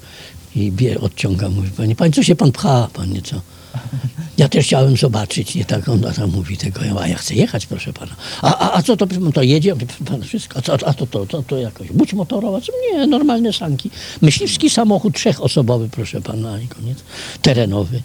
i 0.56 0.72
bie, 0.72 1.00
odciąga, 1.00 1.48
mówi, 1.48 1.70
panie, 1.70 1.96
panie, 1.96 2.12
co 2.12 2.22
się 2.22 2.36
pan 2.36 2.52
pcha, 2.52 2.88
panie, 2.92 3.22
co? 3.22 3.40
Ja 4.38 4.48
też 4.48 4.66
chciałem 4.66 4.96
zobaczyć, 4.96 5.54
nie 5.54 5.64
tak 5.64 5.88
on 5.88 6.00
tam 6.00 6.30
mówi 6.30 6.56
tego, 6.56 6.84
ja, 6.84 6.94
a 7.00 7.08
ja 7.08 7.16
chcę 7.16 7.34
jechać, 7.34 7.66
proszę 7.66 7.92
pana. 7.92 8.16
A, 8.42 8.58
a, 8.58 8.76
a 8.78 8.82
co 8.82 8.96
to, 8.96 9.06
to 9.34 9.42
jedzie? 9.42 9.74
Pana, 10.04 10.24
wszystko. 10.24 10.58
A, 10.58 10.62
co, 10.62 10.72
a 10.88 10.94
to, 10.94 11.06
to, 11.06 11.26
to, 11.26 11.42
to 11.42 11.56
jakoś, 11.58 11.92
budź 11.92 12.12
motorowa? 12.12 12.60
Co? 12.60 12.72
Nie, 12.92 13.06
normalne 13.06 13.52
sanki. 13.52 13.90
Myśliwski 14.22 14.70
samochód 14.70 15.14
trzech-osobowy, 15.14 15.88
proszę 15.88 16.20
pana, 16.20 16.60
i 16.60 16.68
koniec. 16.68 16.98
Terenowy. 17.42 18.02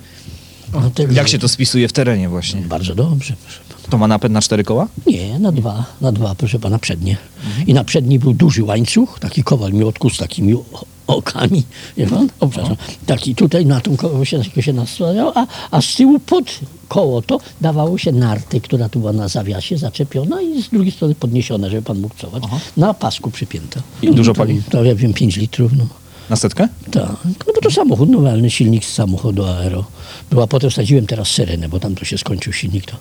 No, 0.73 0.89
tego- 0.89 1.13
Jak 1.13 1.28
się 1.28 1.39
to 1.39 1.47
spisuje 1.47 1.88
w 1.88 1.93
terenie 1.93 2.30
właśnie? 2.30 2.62
Bardzo 2.62 2.95
dobrze, 2.95 3.34
proszę. 3.43 3.60
To 3.89 3.97
ma 3.97 4.08
napęd 4.08 4.34
na 4.34 4.41
cztery 4.41 4.63
koła? 4.63 4.88
Nie, 5.08 5.39
na 5.39 5.52
dwa, 5.52 5.86
na 6.02 6.12
dwa, 6.12 6.36
proszę 6.36 6.60
pana, 6.60 6.80
przednie. 6.80 7.17
I 7.67 7.73
na 7.73 7.84
przedni 7.84 8.19
był 8.19 8.34
duży 8.34 8.63
łańcuch, 8.63 9.19
taki 9.19 9.43
kowal 9.43 9.73
miotku 9.73 10.10
z 10.10 10.17
takimi 10.17 10.56
okami, 11.08 11.63
wie 11.97 12.08
pan? 12.08 12.30
O, 12.39 12.47
przepraszam. 12.47 12.78
Taki 13.06 13.36
tutaj 13.36 13.65
na 13.65 13.82
tym 13.82 13.97
koło 13.97 14.25
się, 14.25 14.43
się 14.60 14.73
nastawiał, 14.73 15.32
a, 15.36 15.47
a 15.71 15.82
z 15.82 15.95
tyłu 15.95 16.19
pod 16.19 16.60
koło 16.88 17.21
to 17.21 17.39
dawało 17.62 17.97
się 17.97 18.12
narty, 18.12 18.62
która 18.62 18.89
tu 18.89 18.99
była 18.99 19.13
na 19.13 19.28
zawiasie 19.28 19.78
zaczepiona 19.78 20.41
i 20.41 20.62
z 20.62 20.69
drugiej 20.69 20.91
strony 20.91 21.15
podniesiona, 21.15 21.69
żeby 21.69 21.82
pan 21.82 21.99
mógł 21.99 22.15
cofać, 22.15 22.43
na 22.78 22.93
pasku 22.93 23.32
przypięta. 23.32 23.82
I 24.02 24.12
dużo 24.12 24.34
to, 24.34 24.38
pali? 24.38 24.62
To 24.69 24.84
ja 24.84 24.95
wiem, 24.95 25.13
5 25.13 25.38
litrów, 25.38 25.71
no. 25.78 25.88
Na 26.30 26.36
setkę? 26.36 26.67
Tak, 26.91 27.17
no 27.47 27.54
bo 27.56 27.62
to 27.62 27.71
samochód 27.71 28.10
normalny, 28.10 28.49
silnik 28.49 28.86
z 28.86 28.93
samochodu 28.93 29.45
aero. 29.45 29.86
Była, 30.32 30.47
potem 30.47 30.69
wsadziłem 30.69 31.08
teraz 31.08 31.28
syrenę, 31.28 31.69
bo 31.69 31.80
tam 31.80 31.95
to 31.95 32.06
się 32.06 32.17
skończył 32.17 32.54
silnik, 32.54 32.86
to 32.86 32.97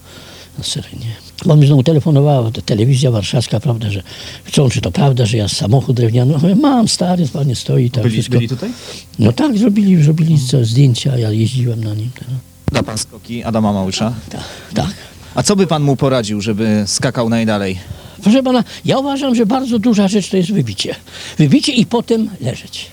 na 0.59 0.65
syrenie. 0.65 1.07
Bo 1.47 1.57
mi 1.57 1.67
znowu 1.67 1.83
telefonowała 1.83 2.51
te- 2.51 2.63
telewizja 2.63 3.11
warszawska, 3.11 3.61
prawda, 3.61 3.91
że 3.91 4.03
chcą, 4.45 4.69
czy 4.71 4.81
to 4.81 4.91
prawda, 4.91 5.27
że 5.27 5.37
ja 5.37 5.49
samochód 5.49 5.97
drewniany, 5.97 6.35
no, 6.43 6.55
mam, 6.57 6.89
stary, 6.89 7.29
panie 7.33 7.57
stoi, 7.57 7.91
tak 7.91 8.03
Byli, 8.03 8.13
wszystko. 8.13 8.35
byli 8.35 8.49
tutaj? 8.49 8.71
No 9.19 9.33
tak, 9.33 9.59
zrobili, 9.59 10.03
zrobili 10.03 10.39
z- 10.39 10.67
zdjęcia, 10.69 11.19
ja 11.19 11.31
jeździłem 11.31 11.85
na 11.85 11.95
nim. 11.95 12.11
Tak, 12.19 12.29
Da 12.73 12.83
pan 12.83 12.99
skoki 12.99 13.45
Adama 13.45 13.73
Małysza? 13.73 14.13
tak. 14.31 14.41
tak. 14.75 14.95
A 15.35 15.43
co 15.43 15.57
by 15.57 15.67
pan 15.67 15.83
mu 15.83 15.97
poradził, 15.97 16.41
żeby 16.41 16.85
skakał 16.87 17.29
najdalej? 17.29 17.79
Proszę 18.23 18.43
pana, 18.43 18.65
ja 18.85 18.99
uważam, 18.99 19.35
że 19.35 19.47
bardzo 19.47 19.79
duża 19.79 20.09
rzecz 20.09 20.29
to 20.31 20.37
jest 20.37 20.53
wybicie. 20.53 20.95
Wybicie 21.39 21.73
i 21.73 21.87
potem 21.87 22.31
leżeć. 22.41 22.87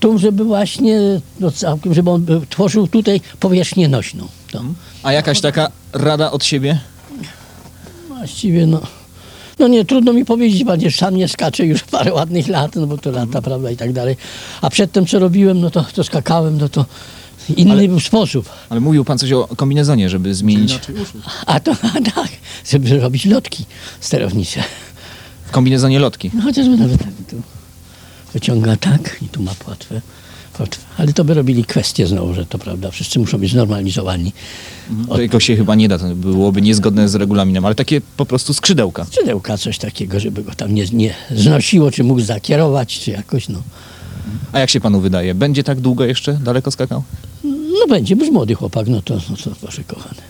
To, 0.00 0.18
żeby 0.18 0.44
właśnie, 0.44 1.00
no, 1.40 1.50
całkiem, 1.50 1.94
żeby 1.94 2.10
on 2.10 2.26
tworzył 2.50 2.86
tutaj 2.88 3.20
powierzchnię 3.40 3.88
nośną. 3.88 4.28
To. 4.52 4.62
A 5.02 5.12
jakaś 5.12 5.40
taka 5.40 5.70
rada 5.92 6.30
od 6.30 6.44
siebie? 6.44 6.78
Właściwie 8.18 8.66
no. 8.66 8.80
No 9.58 9.68
nie, 9.68 9.84
trudno 9.84 10.12
mi 10.12 10.24
powiedzieć, 10.24 10.64
panie, 10.64 10.90
sam 10.90 11.16
nie 11.16 11.28
skaczę 11.28 11.66
już 11.66 11.82
parę 11.82 12.12
ładnych 12.14 12.48
lat, 12.48 12.76
no 12.76 12.86
bo 12.86 12.98
to 12.98 13.10
lata, 13.10 13.42
prawda, 13.42 13.70
i 13.70 13.76
tak 13.76 13.92
dalej. 13.92 14.16
A 14.60 14.70
przedtem, 14.70 15.06
co 15.06 15.18
robiłem, 15.18 15.60
no 15.60 15.70
to, 15.70 15.84
to 15.94 16.04
skakałem, 16.04 16.58
no 16.58 16.68
to 16.68 16.84
inny 17.56 17.88
był 17.88 18.00
sposób. 18.00 18.48
Ale 18.68 18.80
mówił 18.80 19.04
pan 19.04 19.18
coś 19.18 19.32
o 19.32 19.48
kombinezonie, 19.56 20.08
żeby 20.08 20.34
zmienić. 20.34 20.80
A 21.46 21.60
to, 21.60 21.72
a 21.82 22.10
tak, 22.14 22.28
żeby 22.70 23.00
robić 23.00 23.24
lotki 23.24 23.64
sterownicze. 24.00 24.62
W 25.46 25.50
kombinezonie 25.50 25.98
lotki. 25.98 26.30
No 26.34 26.42
chociażby 26.42 26.76
nawet 26.76 26.98
tak 26.98 27.12
tu 27.30 27.42
wyciąga 28.32 28.76
tak 28.76 29.16
i 29.22 29.28
tu 29.28 29.42
ma 29.42 29.54
płatwę. 29.54 30.00
Ale 30.98 31.12
to 31.12 31.24
by 31.24 31.34
robili 31.34 31.64
kwestię 31.64 32.06
znowu, 32.06 32.34
że 32.34 32.46
to 32.46 32.58
prawda, 32.58 32.90
wszyscy 32.90 33.18
muszą 33.18 33.38
być 33.38 33.52
znormalizowani. 33.52 34.32
To 35.08 35.22
jakoś 35.22 35.44
się 35.44 35.56
chyba 35.56 35.74
nie 35.74 35.88
da, 35.88 35.98
to 35.98 36.14
byłoby 36.14 36.62
niezgodne 36.62 37.08
z 37.08 37.14
regulaminem, 37.14 37.64
ale 37.64 37.74
takie 37.74 38.00
po 38.16 38.26
prostu 38.26 38.54
skrzydełka. 38.54 39.04
Skrzydełka, 39.04 39.58
coś 39.58 39.78
takiego, 39.78 40.20
żeby 40.20 40.42
go 40.42 40.54
tam 40.54 40.74
nie, 40.74 40.84
nie 40.92 41.14
znosiło, 41.30 41.90
czy 41.90 42.04
mógł 42.04 42.20
zakierować, 42.20 42.98
czy 42.98 43.10
jakoś, 43.10 43.48
no. 43.48 43.62
A 44.52 44.58
jak 44.58 44.70
się 44.70 44.80
panu 44.80 45.00
wydaje, 45.00 45.34
będzie 45.34 45.64
tak 45.64 45.80
długo 45.80 46.04
jeszcze 46.04 46.32
daleko 46.32 46.70
skakał? 46.70 47.02
No 47.44 47.86
będzie, 47.88 48.16
bo 48.16 48.24
już 48.24 48.32
młody 48.32 48.54
chłopak, 48.54 48.88
no 48.88 49.02
to, 49.02 49.14
no 49.30 49.36
to 49.44 49.50
proszę 49.60 49.84
kochany. 49.84 50.20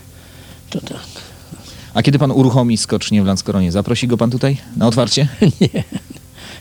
To 0.71 0.81
tak. 0.81 1.07
A 1.95 2.03
kiedy 2.03 2.19
pan 2.19 2.31
uruchomi 2.31 2.77
skocznie 2.77 3.23
w 3.23 3.27
Lanskoronie, 3.27 3.73
zaprosi 3.73 4.09
go 4.09 4.17
pan 4.17 4.31
tutaj 4.31 4.57
na 4.77 4.87
otwarcie? 4.87 5.29
nie, 5.61 5.85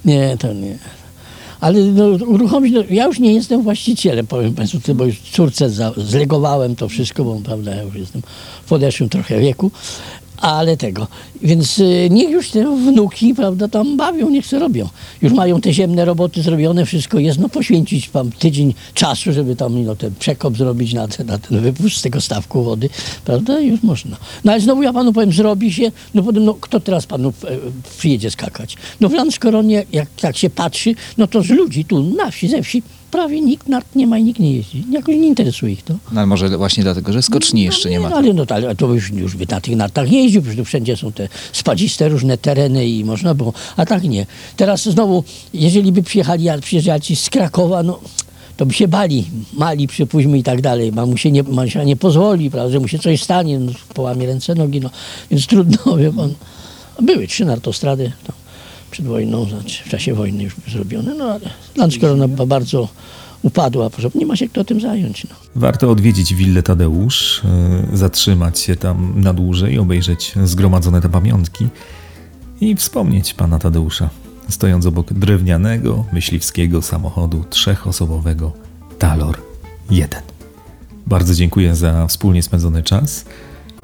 nie, 0.06 0.38
to 0.38 0.54
nie. 0.54 0.78
Ale 1.60 1.80
no, 1.80 2.06
uruchomić, 2.26 2.74
no, 2.74 2.84
ja 2.90 3.06
już 3.06 3.20
nie 3.20 3.34
jestem 3.34 3.62
właścicielem, 3.62 4.28
powiem 4.28 4.54
Państwu, 4.54 4.96
bo 4.96 5.06
już 5.06 5.20
córce 5.20 5.70
za, 5.70 5.94
zlegowałem 5.98 6.76
to 6.76 6.90
wszystko, 6.90 7.24
bo 7.24 7.40
prawda, 7.44 7.76
ja 7.76 7.82
już 7.82 7.96
jestem 7.96 8.22
w 8.66 8.70
podeszłym 8.70 9.10
trochę 9.10 9.40
wieku, 9.40 9.72
ale 10.38 10.78
tego. 10.78 11.08
Więc 11.42 11.80
y, 11.80 12.08
niech 12.12 12.30
już 12.30 12.50
te 12.50 12.76
wnuki, 12.76 13.34
prawda, 13.34 13.68
tam 13.68 13.98
bawią, 13.98 14.30
niech 14.30 14.46
se 14.46 14.60
robią. 14.60 14.90
Już 15.22 15.34
mają 15.34 15.62
te 15.62 15.74
ziemne 15.74 16.06
roboty 16.06 16.42
zrobione, 16.42 16.86
wszystko 16.86 17.20
jest, 17.20 17.40
no 17.40 17.50
poświęcić 17.50 18.10
tam 18.10 18.32
tydzień 18.32 18.74
czasu, 18.94 19.34
żeby 19.34 19.56
tam 19.56 19.84
no, 19.86 19.96
ten 19.96 20.14
przekop 20.20 20.58
zrobić 20.58 20.94
na, 20.94 21.08
ten- 21.08 21.28
na 21.28 21.38
ten 21.38 21.60
wypust 21.62 21.98
z 21.98 22.02
tego 22.02 22.22
stawku 22.22 22.64
wody, 22.64 22.90
prawda, 23.26 23.60
już 23.60 23.84
można. 23.84 24.18
No 24.44 24.52
ale 24.52 24.62
znowu 24.62 24.84
ja 24.84 24.94
panu 24.94 25.14
powiem, 25.14 25.32
zrobi 25.34 25.74
się, 25.74 25.92
no 26.14 26.24
potem, 26.24 26.46
no 26.46 26.54
kto 26.54 26.80
teraz 26.80 27.06
panu 27.06 27.30
e, 27.30 27.58
przyjedzie 27.98 28.32
skakać? 28.32 28.76
No 29.00 29.10
w 29.10 29.14
Lanskoronie, 29.14 29.86
jak 29.92 30.10
tak 30.22 30.38
się 30.38 30.50
patrzy, 30.50 30.96
no 31.18 31.28
to 31.28 31.42
z 31.44 31.50
ludzi 31.50 31.86
tu 31.86 32.04
na 32.04 32.32
wsi, 32.32 32.48
ze 32.48 32.62
wsi, 32.64 32.84
prawie 33.12 33.42
nikt 33.42 33.70
nart 33.70 33.96
nie 33.96 34.08
ma 34.08 34.18
i 34.18 34.24
nikt 34.24 34.40
nie 34.40 34.54
jeździ. 34.54 34.86
Jakoś 34.92 35.16
nie 35.16 35.28
interesuje 35.28 35.74
ich 35.74 35.84
to. 35.84 35.94
No 36.12 36.20
ale 36.20 36.28
może 36.28 36.58
właśnie 36.58 36.84
dlatego, 36.84 37.14
że 37.14 37.22
skoczni 37.22 37.64
jeszcze 37.64 37.90
nie 37.90 38.00
ma. 38.00 38.10
No, 38.10 38.16
ale, 38.16 38.34
no, 38.34 38.46
ale 38.50 38.76
to 38.76 38.94
już, 38.94 39.12
już 39.12 39.36
by 39.36 39.46
na 39.50 39.62
tych 39.62 39.76
nartach 39.76 40.12
jeździł, 40.12 40.42
przecież 40.42 40.58
tu 40.58 40.66
wszędzie 40.66 40.98
są 40.98 41.12
te 41.12 41.30
spadziste 41.54 42.10
różne 42.10 42.38
tereny 42.38 42.88
i 42.88 43.06
można 43.06 43.34
było, 43.34 43.54
a 43.78 43.86
tak 43.86 44.04
nie. 44.04 44.26
Teraz 44.56 44.84
znowu, 44.90 45.24
jeżeli 45.54 45.92
by 45.92 46.04
przyjechali, 46.04 46.50
a 46.50 46.58
przyjeżdżali 46.58 47.02
ci 47.02 47.16
z 47.16 47.30
Krakowa, 47.30 47.84
no 47.84 48.00
to 48.58 48.66
by 48.66 48.74
się 48.74 48.88
bali, 48.88 49.26
mali 49.54 49.88
przypuśćmy 49.88 50.38
i 50.38 50.44
tak 50.44 50.62
dalej, 50.62 50.92
ma 50.92 51.06
mu 51.06 51.18
się 51.18 51.32
nie, 51.32 51.44
ma 51.44 51.70
się 51.70 51.86
nie 51.86 51.96
pozwoli, 51.96 52.52
prawda, 52.52 52.72
że 52.72 52.80
mu 52.80 52.88
się 52.88 53.00
coś 53.00 53.24
stanie, 53.24 53.60
no, 53.60 53.72
połamie 53.94 54.26
ręce, 54.26 54.56
nogi, 54.56 54.82
no, 54.82 54.90
więc 55.32 55.48
trudno, 55.48 55.78
wie 55.98 56.14
pan. 56.14 56.34
Były 57.02 57.28
trzy 57.28 57.46
nartostrady 57.46 58.12
to 58.24 58.34
przed 58.92 59.06
wojną, 59.06 59.46
znaczy 59.46 59.84
w 59.84 59.90
czasie 59.90 60.14
wojny 60.14 60.44
już 60.44 60.56
zrobione, 60.72 61.14
no 61.14 61.26
ale 61.26 61.50
Landskrona 61.76 62.28
bardzo 62.28 62.88
upadła, 63.42 63.90
proszę, 63.90 64.10
nie 64.16 64.26
ma 64.26 64.36
się 64.36 64.50
kto 64.50 64.64
tym 64.64 64.82
zająć, 64.82 65.24
no. 65.24 65.36
Warto 65.56 65.92
odwiedzić 65.92 66.34
willę 66.34 66.64
Tadeusz, 66.64 67.42
y, 67.94 67.98
zatrzymać 67.98 68.60
się 68.60 68.76
tam 68.76 69.14
na 69.22 69.34
dłużej, 69.34 69.80
obejrzeć 69.80 70.34
zgromadzone 70.44 71.02
te 71.02 71.10
pamiątki 71.10 71.68
i 72.62 72.76
wspomnieć 72.76 73.34
pana 73.34 73.60
Tadeusza, 73.60 74.10
stojąc 74.50 74.86
obok 74.86 75.14
drewnianego, 75.14 76.06
myśliwskiego 76.14 76.82
samochodu 76.82 77.44
trzech-osobowego 77.50 78.52
Talor 79.00 79.38
1. 79.90 80.22
Bardzo 81.08 81.34
dziękuję 81.34 81.76
za 81.76 82.08
wspólnie 82.08 82.44
spędzony 82.44 82.84
czas. 82.84 83.26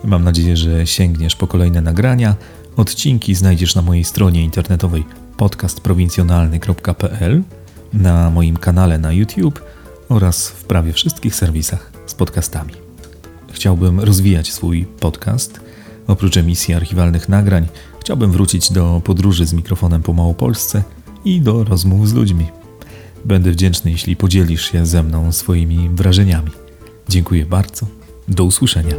Mam 0.03 0.23
nadzieję, 0.23 0.57
że 0.57 0.87
sięgniesz 0.87 1.35
po 1.35 1.47
kolejne 1.47 1.81
nagrania. 1.81 2.35
Odcinki 2.77 3.35
znajdziesz 3.35 3.75
na 3.75 3.81
mojej 3.81 4.03
stronie 4.03 4.43
internetowej 4.43 5.03
podcastprowincjonalny.pl, 5.37 7.43
na 7.93 8.29
moim 8.29 8.57
kanale 8.57 8.97
na 8.97 9.11
YouTube 9.11 9.61
oraz 10.09 10.49
w 10.49 10.63
prawie 10.63 10.93
wszystkich 10.93 11.35
serwisach 11.35 11.91
z 12.05 12.13
podcastami. 12.13 12.73
Chciałbym 13.51 13.99
rozwijać 13.99 14.51
swój 14.51 14.85
podcast. 14.85 15.59
Oprócz 16.07 16.37
emisji 16.37 16.73
archiwalnych 16.73 17.29
nagrań, 17.29 17.67
chciałbym 18.01 18.31
wrócić 18.31 18.71
do 18.71 19.01
podróży 19.03 19.45
z 19.45 19.53
mikrofonem 19.53 20.03
po 20.03 20.13
Małopolsce 20.13 20.83
i 21.25 21.41
do 21.41 21.63
rozmów 21.63 22.09
z 22.09 22.13
ludźmi. 22.13 22.47
Będę 23.25 23.51
wdzięczny, 23.51 23.91
jeśli 23.91 24.15
podzielisz 24.15 24.71
się 24.71 24.85
ze 24.85 25.03
mną 25.03 25.31
swoimi 25.31 25.89
wrażeniami. 25.89 26.51
Dziękuję 27.09 27.45
bardzo. 27.45 27.85
Do 28.27 28.43
usłyszenia. 28.43 28.95